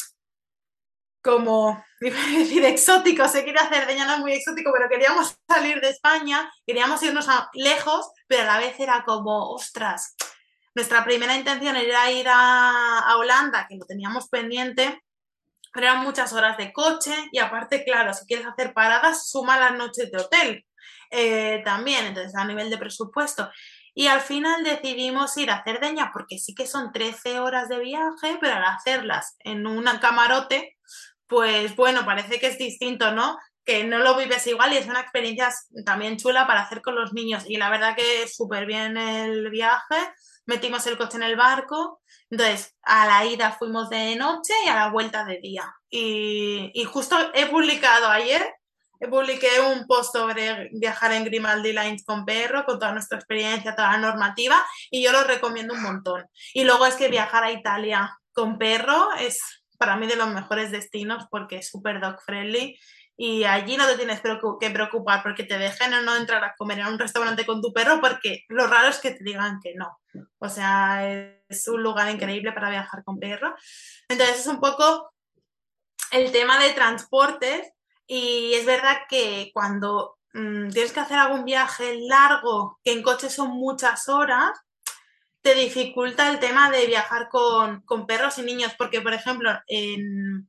[1.22, 6.51] como, decir exótico, se quiere hacer de no muy exótico, pero queríamos salir de España,
[6.66, 10.16] queríamos irnos a, lejos, pero a la vez era como, ostras,
[10.74, 15.03] nuestra primera intención era ir a, Holanda, que lo teníamos pendiente,
[15.72, 19.76] pero eran muchas horas de coche y aparte, claro, si quieres hacer paradas, suma las
[19.76, 20.64] noches de hotel
[21.11, 23.51] eh, también, entonces a nivel de presupuesto.
[23.99, 28.38] Y al final decidimos ir a Cerdeña porque sí que son 13 horas de viaje,
[28.40, 30.76] pero al hacerlas en un camarote,
[31.26, 33.36] pues bueno, parece que es distinto, ¿no?
[33.64, 35.53] Que no lo vives igual y es una experiencia
[35.84, 37.42] también chula para hacer con los niños.
[37.49, 39.96] Y la verdad que súper bien el viaje.
[40.46, 42.01] Metimos el coche en el barco.
[42.30, 45.74] Entonces, a la ida fuimos de noche y a la vuelta de día.
[45.90, 48.46] Y, y justo he publicado ayer,
[49.07, 53.92] publiqué un post sobre viajar en Grimaldi Lines con perro, con toda nuestra experiencia, toda
[53.92, 56.26] la normativa, y yo lo recomiendo un montón.
[56.53, 59.40] Y luego es que viajar a Italia con perro es
[59.78, 62.76] para mí de los mejores destinos porque es súper dog friendly
[63.20, 66.78] y allí no te tienes que preocupar porque te dejen o no entrar a comer
[66.78, 69.99] en un restaurante con tu perro porque lo raro es que te digan que no.
[70.38, 73.57] O sea, es un lugar increíble para viajar con perro.
[74.09, 75.12] Entonces es un poco
[76.12, 77.72] el tema de transportes
[78.09, 83.29] y es verdad que cuando mm, tienes que hacer algún viaje largo, que en coche
[83.29, 84.59] son muchas horas,
[85.43, 90.49] te dificulta el tema de viajar con, perros y niños, porque, por ejemplo, en,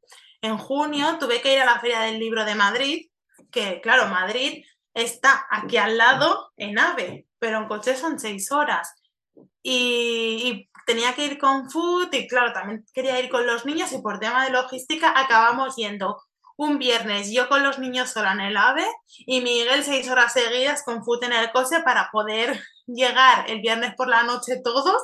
[0.58, 3.10] junio tuve que ir a la Feria del Libro de Madrid,
[3.52, 8.96] que, claro, Madrid está aquí al lado en AVE, pero en coche son seis horas.
[9.62, 14.02] Y, tenía que ir con Food y, claro, también quería ir con los niños y
[14.02, 16.20] por tema de logística acabamos yendo
[16.60, 18.86] un viernes yo con los niños sola en el AVE
[19.20, 23.96] y Miguel seis horas seguidas con Food en el coche para poder llegar el viernes
[23.96, 25.02] por la noche todos.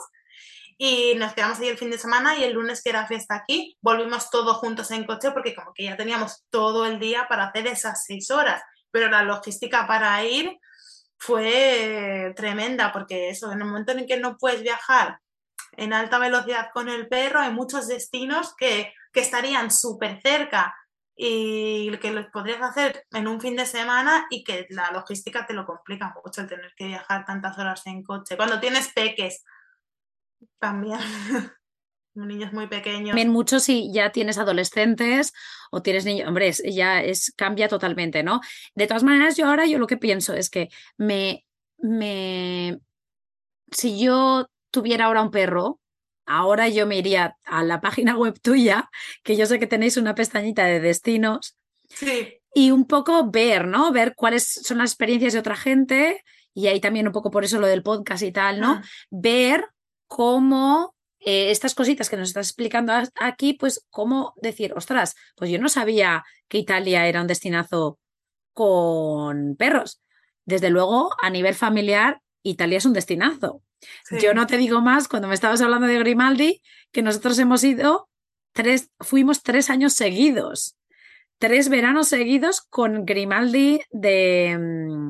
[0.78, 3.78] Y nos quedamos ahí el fin de semana y el lunes que era fiesta aquí
[3.80, 7.68] volvimos todos juntos en coche porque como que ya teníamos todo el día para hacer
[7.68, 10.60] esas seis horas, pero la logística para ir
[11.18, 15.20] fue tremenda porque eso, en el momento en que no puedes viajar
[15.78, 20.76] en alta velocidad con el perro, hay muchos destinos que, que estarían súper cerca
[21.16, 25.53] y que lo podrías hacer en un fin de semana y que la logística te
[25.53, 28.36] lo complica mucho el tener que viajar tantas horas en coche.
[28.36, 29.43] Cuando tienes peques,
[30.59, 30.99] también.
[32.16, 33.09] niños muy pequeños.
[33.09, 35.34] También mucho si ya tienes adolescentes
[35.72, 38.41] o tienes niños, hombre, ya es, cambia totalmente, ¿no?
[38.74, 41.45] De todas maneras, yo ahora yo lo que pienso es que me,
[41.78, 42.80] me,
[43.72, 45.80] si yo tuviera ahora un perro,
[46.26, 48.89] ahora yo me iría a la página web tuya,
[49.23, 51.57] que yo sé que tenéis una pestañita de destinos.
[52.53, 53.91] Y un poco ver, ¿no?
[53.91, 56.23] Ver cuáles son las experiencias de otra gente.
[56.53, 58.71] Y ahí también un poco por eso lo del podcast y tal, ¿no?
[58.71, 58.84] Ah.
[59.09, 59.65] Ver
[60.07, 65.59] cómo eh, estas cositas que nos estás explicando aquí, pues cómo decir, ostras, pues yo
[65.59, 67.99] no sabía que Italia era un destinazo
[68.53, 70.01] con perros.
[70.45, 73.63] Desde luego, a nivel familiar, Italia es un destinazo.
[74.21, 78.09] Yo no te digo más cuando me estabas hablando de Grimaldi, que nosotros hemos ido
[78.53, 80.77] tres, fuimos tres años seguidos,
[81.39, 85.09] tres veranos seguidos con Grimaldi de, mm,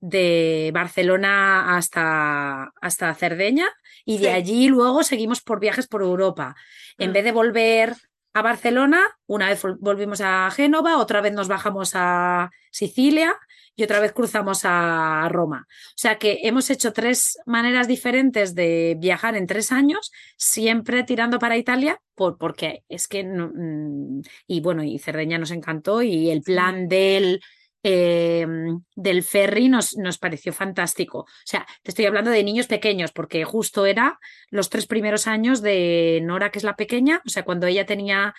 [0.00, 3.68] de Barcelona hasta, hasta Cerdeña
[4.04, 6.56] y de allí luego seguimos por viajes por Europa.
[6.98, 7.12] En mm.
[7.12, 7.96] vez de volver
[8.32, 13.38] a Barcelona, una vez volvimos a Génova, otra vez nos bajamos a Sicilia
[13.76, 15.66] y otra vez cruzamos a Roma.
[15.68, 21.38] O sea que hemos hecho tres maneras diferentes de viajar en tres años, siempre tirando
[21.38, 26.42] para Italia, por, porque es que, mm, y bueno, y Cerdeña nos encantó y el
[26.42, 27.40] plan del
[27.86, 31.18] Em, del ferry nos, nos, pareció fantástico.
[31.18, 34.18] O sea, te estoy hablando de niños pequeños, porque justo era
[34.48, 38.34] los tres primeros años de Nora, que es la pequeña, o sea, cuando ella tenía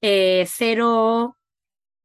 [0.00, 1.36] 0,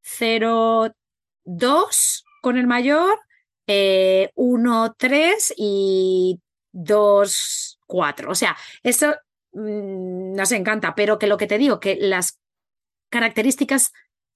[0.02, 0.96] 0,
[1.44, 3.20] 2 con el mayor,
[3.68, 6.40] 1, eh, 3 y
[6.72, 8.32] 2, 4.
[8.32, 9.16] O sea, eso
[9.54, 12.40] mm, nos encanta, pero que lo que te digo, que las
[13.10, 13.92] características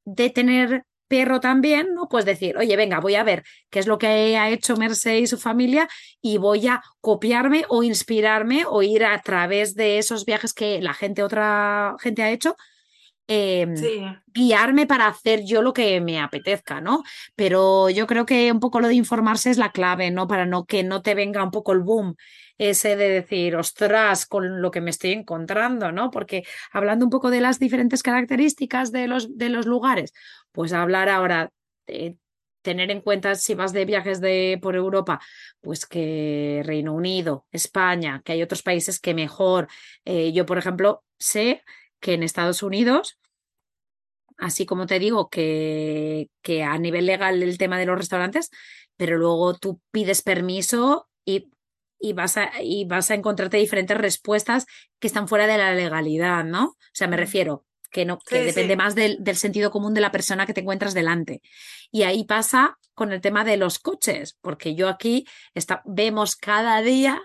[0.05, 2.07] de tener perro también, ¿no?
[2.09, 5.27] Pues decir, oye, venga, voy a ver qué es lo que ha hecho Merce y
[5.27, 5.87] su familia
[6.21, 10.93] y voy a copiarme o inspirarme o ir a través de esos viajes que la
[10.93, 12.55] gente, otra gente ha hecho,
[13.27, 13.73] em,
[14.27, 17.03] guiarme para hacer yo lo que me apetezca, ¿no?
[17.35, 20.27] Pero yo creo que un poco lo de informarse es la clave, ¿no?
[20.27, 22.15] Para no que no te venga un poco el boom
[22.57, 26.11] ese de decir, ostras, con lo que me estoy encontrando, ¿no?
[26.11, 30.13] Porque hablando un poco de las diferentes características de los, de los lugares,
[30.51, 31.51] pues hablar ahora
[31.87, 32.17] de
[32.61, 35.19] tener en cuenta si vas de viajes de, por Europa,
[35.61, 39.67] pues que Reino Unido, España, que hay otros países que mejor.
[40.05, 41.61] Eh, yo, por ejemplo, sé
[42.03, 43.17] que en Estados Unidos,
[44.37, 48.51] así como te digo que, que a nivel legal el tema de los restaurantes,
[48.97, 51.49] pero luego tú pides permiso y
[52.03, 54.65] y vas a, y vas a encontrarte diferentes respuestas
[54.99, 56.65] que están fuera de la legalidad, ¿no?
[56.65, 60.45] O sea, me refiero que no, que depende más del, sentido común de la persona
[60.45, 61.41] que te encuentras delante.
[61.91, 66.81] Y ahí pasa con el tema de los coches, porque yo aquí está, vemos cada
[66.81, 67.21] día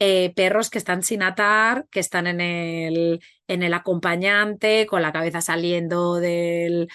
[0.00, 5.12] eh, perros que están sin atar, que están en el, en el acompañante, con la
[5.12, 6.88] cabeza saliendo del,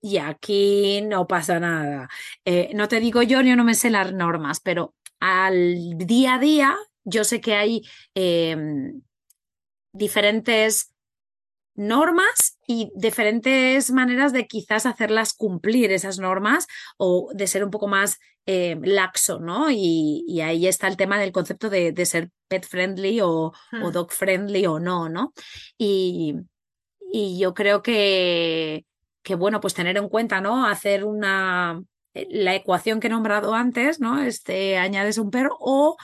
[0.00, 2.08] y aquí no pasa nada.
[2.44, 6.38] Eh, no te digo yo, yo no me sé las normas, pero al día a
[6.38, 7.82] día, yo sé que hay
[8.14, 9.02] em,
[9.92, 10.92] diferentes
[11.76, 16.66] normas y diferentes maneras de quizás hacerlas cumplir esas normas
[16.96, 19.70] o de ser un poco más em, laxo, ¿no?
[19.70, 23.90] Y, ahí está el tema del concepto de, ser pet friendly o, hmm.
[23.92, 25.32] dog friendly o no, ¿no?
[25.78, 26.36] Y,
[27.12, 28.84] y yo creo que,
[29.22, 30.66] que, bueno, pues tener en cuenta, ¿no?
[30.66, 31.82] Hacer una,
[32.14, 34.22] eh, la ecuación que he nombrado antes, ¿no?
[34.22, 35.96] Este, añades un perro o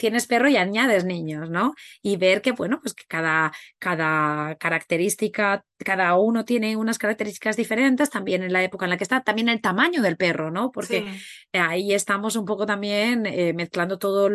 [0.00, 1.74] tienes perro y añades niños, ¿no?
[2.00, 8.08] Y ver que, bueno, pues que cada, cada característica, cada uno tiene unas características diferentes,
[8.08, 10.70] también en la época en la que está, también el tamaño del perro, ¿no?
[10.72, 11.04] Porque
[11.52, 14.30] ahí estamos un poco también eh, mezclando todo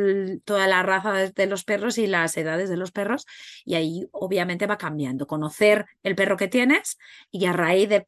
[0.45, 3.25] toda la raza de los perros y las edades de los perros,
[3.65, 5.25] y ahí obviamente va cambiando.
[5.25, 6.99] Conocer el perro que tienes
[7.31, 8.05] y a raíz de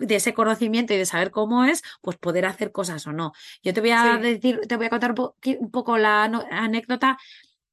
[0.00, 3.32] de ese conocimiento y de saber cómo es, pues poder hacer cosas o no.
[3.62, 7.18] Yo te voy a decir, te voy a contar un, poco la anécdota,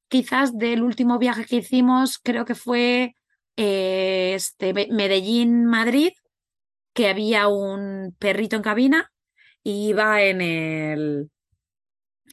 [0.08, 3.14] quizás del último viaje que hicimos, creo que fue
[3.56, 6.12] eh, este, Medellín-Madrid,
[6.92, 9.12] que había un perrito en cabina
[9.62, 11.30] y iba en el,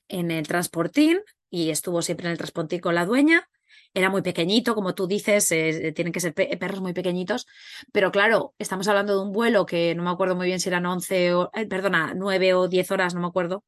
[0.08, 3.48] en el transportín y estuvo siempre en el transportín con la dueña
[3.96, 7.48] era muy pequeñito, como tú dices, eh, tienen que ser perros muy pequeñitos,
[7.92, 10.86] pero claro, estamos hablando de un vuelo que no me acuerdo muy bien si eran
[10.86, 13.64] 11 o, eh, perdona, 9 o 10 horas, no me acuerdo.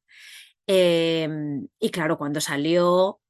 [0.66, 3.20] Em, y claro, cuando salió,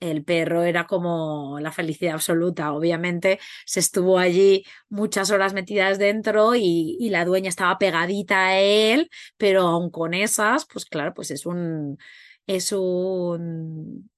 [0.00, 2.72] el perro era como la felicidad absoluta.
[2.72, 9.10] Obviamente se estuvo allí muchas horas metidas dentro y, la dueña estaba pegadita a él,
[9.36, 11.98] pero aún con esas, pues claro, pues es un,
[12.46, 14.10] es un,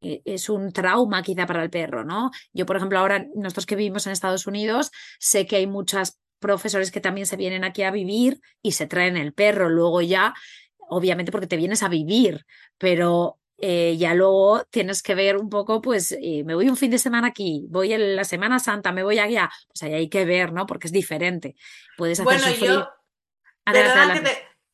[0.00, 2.30] es un trauma quizá para el perro, ¿no?
[2.52, 6.90] Yo, por ejemplo, ahora nosotros que vivimos en Estados Unidos, sé que hay muchas profesores
[6.90, 9.68] que también se vienen aquí a vivir y se traen el perro.
[9.68, 10.34] Luego ya,
[10.78, 12.46] obviamente porque te vienes a vivir,
[12.78, 16.92] pero eh, ya luego tienes que ver un poco, pues eh, me voy un fin
[16.92, 20.24] de semana aquí, voy en la Semana Santa, me voy allá, pues ahí hay que
[20.24, 20.64] ver, ¿no?
[20.66, 21.56] Porque es diferente.
[21.96, 22.88] Puedes hacer bueno, yo,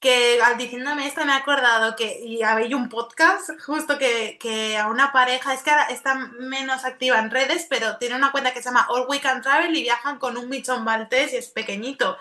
[0.04, 4.88] que al diciéndome esto me he acordado que y había un podcast justo que, a
[4.88, 8.58] una pareja, es que ahora está menos activa en redes, pero tiene una cuenta que
[8.60, 12.18] se llama All Weekend Travel y viajan con un bichón maltés y es pequeñito.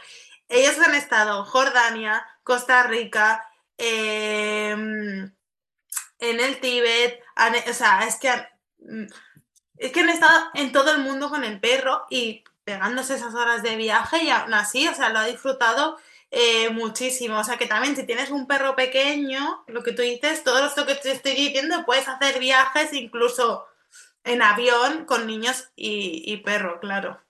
[0.48, 5.30] Ellos han estado Jordania, Costa Rica, em,
[6.20, 7.22] en el Tíbet,
[7.70, 8.32] o sea, es que,
[9.78, 13.62] es que han estado en todo el mundo con el perro y pegándose esas horas
[13.62, 15.98] de viaje y aún así, o sea, lo ha disfrutado
[16.36, 17.38] eh, muchísimo.
[17.38, 20.88] O sea que también si tienes un perro pequeño, lo que tú dices, todo esto
[20.88, 23.66] que te estoy diciendo, puedes hacer viajes incluso
[24.24, 27.22] en avión con niños y, perro, claro.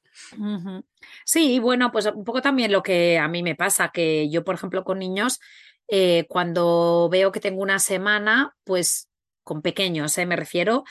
[1.26, 4.56] Sí, bueno, pues un poco también lo que a mí me pasa, que yo, por
[4.56, 5.42] ejemplo, con niños,
[5.90, 9.10] eh, cuando veo que tengo una semana, pues
[9.44, 10.86] con pequeños, eh, me refiero,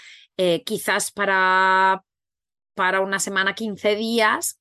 [0.67, 2.05] quizás para,
[2.75, 4.59] para una semana, 15 días,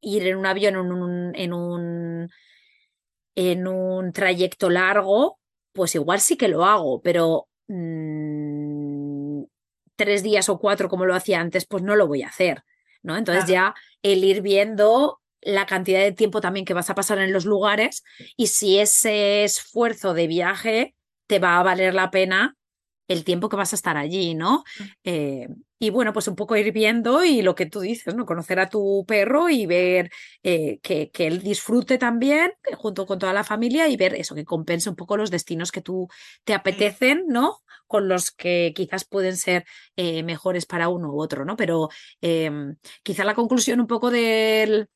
[0.00, 2.30] ir en un avión en un,
[3.38, 5.38] en un trayecto largo,
[5.72, 9.44] pues igual sí que lo hago, pero mm,
[9.94, 12.64] tres días o cuatro como lo hacía antes, pues no lo voy a hacer,
[13.00, 13.16] ¿no?
[13.16, 17.32] Entonces ya el ir viendo la cantidad de tiempo también que vas a pasar en
[17.32, 18.02] los lugares
[18.36, 20.96] y si ese esfuerzo de viaje
[21.28, 22.56] te va a valer la pena
[23.06, 24.64] el tiempo que vas a estar allí, ¿no?
[24.80, 24.84] Mm.
[25.04, 25.48] Eh,
[25.78, 28.26] y bueno, pues un poco ir viendo y lo que tú dices, ¿no?
[28.26, 30.10] Conocer a tu perro y ver
[30.42, 34.34] eh, que, que, él disfrute también eh, junto con toda la familia y ver eso,
[34.34, 36.08] que compense un poco los destinos que tú
[36.44, 37.58] te apetecen, ¿no?
[37.86, 39.64] Con los que quizás pueden ser
[39.96, 41.56] mejores para uno u otro, ¿no?
[41.56, 41.88] Pero
[42.20, 44.88] em, quizá la conclusión un poco del,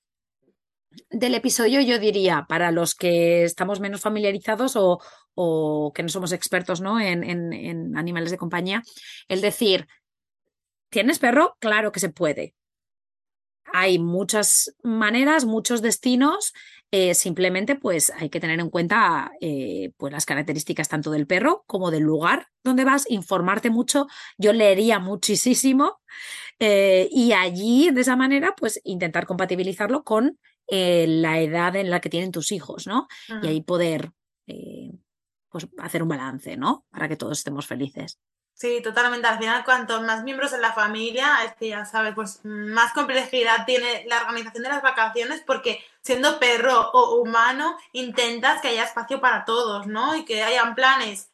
[1.11, 5.01] del episodio yo diría, para los que estamos menos familiarizados o,
[5.35, 7.01] o que no somos expertos ¿no?
[7.01, 8.83] En, en, animales de compañía,
[9.28, 9.87] el decir,
[10.93, 11.57] ¿tienes perro?
[11.59, 12.55] Claro que se puede.
[13.72, 16.53] Hay muchas maneras, muchos destinos,
[16.90, 21.64] eh, simplemente pues hay que tener en cuenta eh, pues las características tanto del perro
[21.66, 26.01] como del lugar donde vas, informarte mucho, yo leería muchísimo
[26.59, 30.38] eh, y allí de esa manera pues intentar compatibilizarlo con
[30.68, 33.07] la edad en la que tienen tus hijos, ¿no?
[33.43, 34.11] Y ahí poder
[35.51, 36.86] pues hacer un balance, ¿no?
[36.90, 38.18] Para que todos estemos felices.
[38.55, 39.26] Sí, totalmente.
[39.26, 43.64] Al final, cuantos más miembros en la familia, es que ya sabes, pues más complejidad
[43.66, 49.20] tiene la organización de las vacaciones porque siendo perro o humano, intentas que haya espacio
[49.20, 50.14] para todos, ¿no?
[50.14, 51.30] Y que hayan planes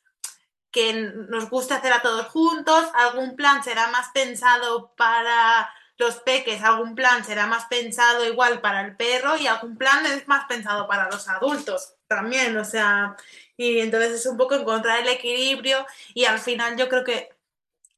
[0.70, 6.62] que nos guste hacer a todos juntos, algún plan será más pensado para los peques,
[6.62, 10.86] algún plan será más pensado igual para el perro y algún plan es más pensado
[10.86, 13.16] para los adultos también, o sea,
[13.58, 15.84] y entonces es un poco encontrar el equilibrio
[16.14, 17.36] y al final yo creo que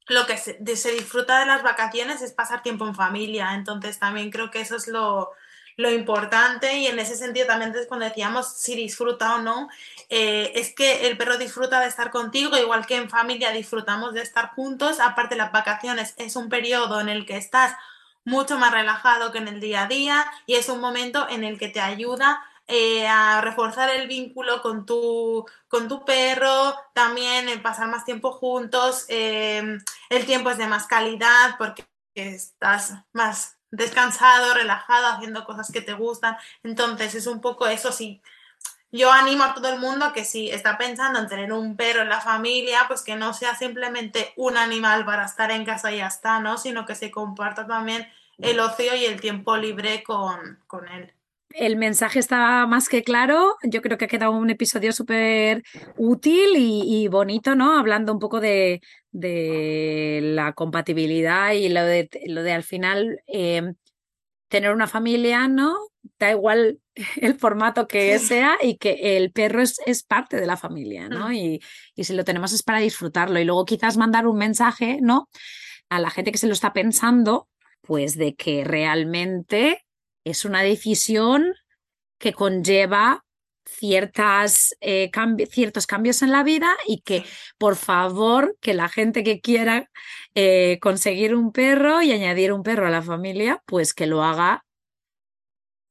[0.07, 0.57] lo que se,
[0.91, 4.87] disfruta de las vacaciones es pasar tiempo en familia, entonces también creo que eso es
[4.87, 5.31] lo,
[5.77, 9.67] importante y en ese sentido también es cuando decíamos si disfruta o no,
[10.09, 14.21] eh, es que el perro disfruta de estar contigo, igual que en familia disfrutamos de
[14.21, 17.75] estar juntos, aparte las vacaciones es un periodo en el que estás
[18.25, 21.57] mucho más relajado que en el día a día y es un momento en el
[21.57, 27.61] que te ayuda eh, a reforzar el vínculo con tu, con tu perro, también en
[27.61, 34.53] pasar más tiempo juntos, em, el tiempo es de más calidad porque estás más descansado,
[34.53, 36.37] relajado, haciendo cosas que te gustan.
[36.63, 38.21] Entonces es un poco eso, sí.
[38.91, 42.09] Yo animo a todo el mundo que si está pensando en tener un perro en
[42.09, 46.07] la familia, pues que no sea simplemente un animal para estar en casa y ya
[46.07, 46.57] está, ¿no?
[46.57, 48.07] Sino que se comparta también
[48.37, 51.13] el ocio y el tiempo libre con, con él.
[51.55, 53.55] El mensaje está más que claro.
[53.63, 55.63] Yo creo que ha quedado un episodio súper
[55.97, 57.77] útil y, bonito, ¿no?
[57.77, 58.81] Hablando un poco de,
[59.11, 63.75] la compatibilidad y lo de, lo de al final em,
[64.47, 65.77] tener una familia, ¿no?
[66.19, 66.79] Da igual
[67.21, 71.29] el formato que sea y que el perro es, parte de la familia, ¿no?
[71.29, 71.33] Mm.
[71.33, 71.59] Y,
[71.95, 73.39] y si lo tenemos es para disfrutarlo.
[73.39, 75.29] Y luego quizás mandar un mensaje, ¿no?
[75.89, 77.49] A la gente que se lo está pensando,
[77.81, 79.85] pues de que realmente
[80.23, 81.53] es una decisión
[82.17, 83.23] que conlleva
[83.65, 85.11] ciertas, eh,
[85.49, 87.23] ciertos cambios en la vida y que
[87.57, 89.89] por favor que la gente que quiera
[90.35, 94.65] eh, conseguir un perro y añadir un perro a la familia, pues que lo haga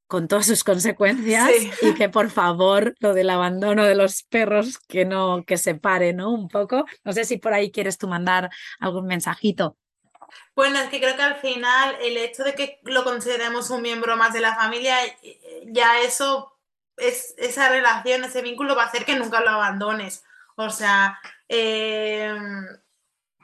[0.07, 1.49] con todas sus consecuencias
[1.81, 6.11] y que por favor lo del abandono de los perros que no que se pare,
[6.11, 6.31] ¿no?
[6.31, 6.85] Un poco.
[7.05, 8.49] No sé si por ahí quieres tú mandar
[8.79, 9.77] algún mensajito.
[10.55, 14.17] Bueno, es que creo que al final el hecho de que lo consideremos un miembro
[14.17, 14.97] más de la familia,
[15.65, 16.57] ya eso,
[16.97, 20.23] es, esa relación, ese vínculo va a hacer que nunca lo abandones.
[20.55, 22.65] O sea, em,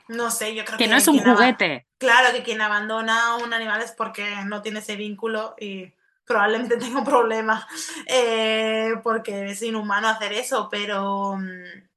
[0.09, 0.83] no sé, yo creo que...
[0.83, 1.87] Que no es un juguete.
[1.97, 5.93] Claro, que quien abandona a un animal es porque no tiene ese vínculo y
[6.25, 7.67] probablemente tenga un problema,
[8.05, 11.37] eh, porque es inhumano hacer eso, pero...
[11.37, 11.87] Mm,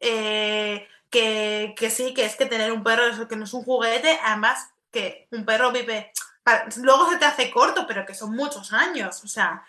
[0.00, 4.70] eh, que, sí, que es que tener un perro que no es un juguete, además
[4.90, 6.12] que un perro vive,
[6.76, 9.64] luego se te hace corto, pero que son muchos años, o sea,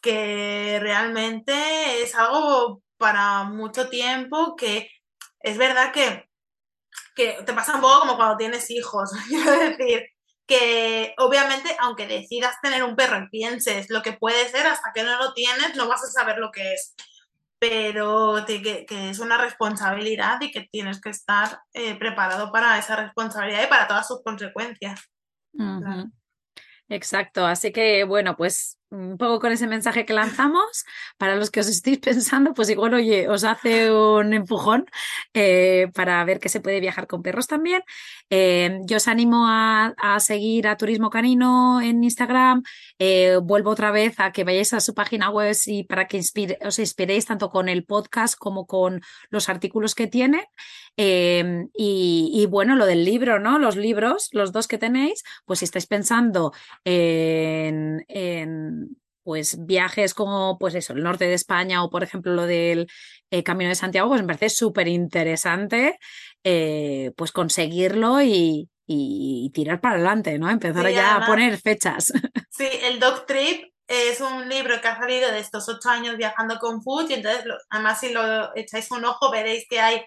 [0.00, 4.90] que realmente es algo para mucho tiempo, que
[5.40, 6.28] es verdad que,
[7.14, 10.06] que te pasa un poco como cuando tienes hijos, quiero decir,
[10.46, 15.02] que obviamente aunque decidas tener un perro y pienses lo que puede ser, hasta que
[15.02, 16.94] no lo tienes no vas a saber lo que es
[17.58, 23.64] pero que, es una responsabilidad y que tienes que estar eh, preparado para esa responsabilidad
[23.64, 25.00] y para todas sus consecuencias.
[26.88, 30.84] Exacto, así que bueno, pues un poco con ese mensaje que lanzamos,
[31.18, 34.86] para los que os estéis pensando, pues igual, oye, os hace un empujón
[35.34, 37.82] eh, para ver que se puede viajar con perros también.
[38.30, 42.62] Eh, yo os animo a, seguir a Turismo Canino en Instagram.
[42.98, 46.20] Eh, vuelvo otra vez a que vayáis a su página web y para que
[46.64, 49.00] os inspiréis tanto con el podcast como con
[49.30, 50.48] los artículos que tiene.
[50.96, 53.58] y, bueno, lo del libro, ¿no?
[53.58, 56.52] Los libros, los dos que tenéis, pues si estáis pensando
[56.84, 58.04] en,
[59.26, 62.86] pues viajes como pues eso, el norte de España o por ejemplo lo del
[63.32, 65.98] eh, Camino de Santiago, pues me parece súper interesante
[66.44, 68.70] eh, pues conseguirlo y,
[69.52, 70.48] tirar para adelante, ¿no?
[70.48, 72.12] Empezar ya a poner fechas.
[72.50, 76.60] Sí, el Dog Trip es un libro que ha salido de estos ocho años viajando
[76.60, 80.06] con Food y entonces además si lo echáis un ojo veréis que hay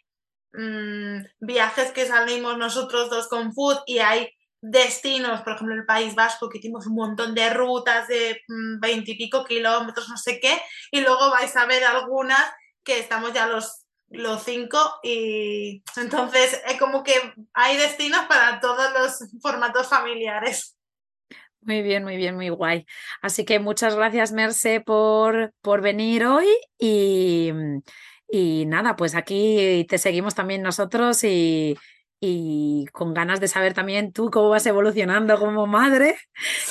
[0.54, 4.30] mm, viajes que salimos nosotros dos con Food y hay
[4.61, 9.45] destinos, por ejemplo, el País Vasco, que hicimos un montón de rutas de mm, veintipico
[9.45, 10.61] kilómetros, no sé qué,
[10.91, 12.41] y luego vais a ver algunas
[12.84, 17.14] que estamos ya los, los cinco y entonces es como que
[17.53, 20.76] hay destinos para todos los formatos familiares.
[21.61, 22.86] Muy bien, muy bien, muy guay.
[23.22, 27.52] Así que muchas gracias, Merce, por, por venir hoy y,
[28.30, 31.77] y nada, pues aquí te seguimos también nosotros y,
[32.22, 36.18] y con ganas de saber también tú cómo vas evolucionando como madre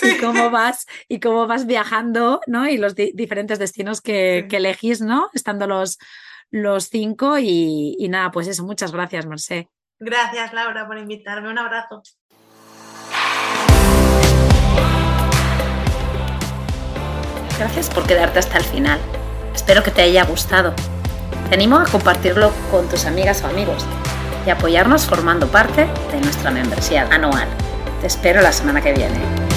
[0.02, 2.68] y cómo vas y cómo vas viajando, ¿no?
[2.68, 5.30] Y los diferentes destinos que, elegís, ¿no?
[5.32, 5.98] Estando los,
[6.50, 9.68] los cinco y, y, nada, pues eso, muchas gracias, Mercé.
[9.98, 11.50] Gracias, Laura, por invitarme.
[11.50, 12.02] Un abrazo.
[17.58, 19.00] Gracias por quedarte hasta el final.
[19.54, 20.74] Espero que te haya gustado.
[21.48, 23.84] Te animo a compartirlo con tus amigas o amigos
[24.48, 27.46] y apoyarnos formando parte de nuestra membresía anual.
[28.00, 29.47] Te espero la semana que viene.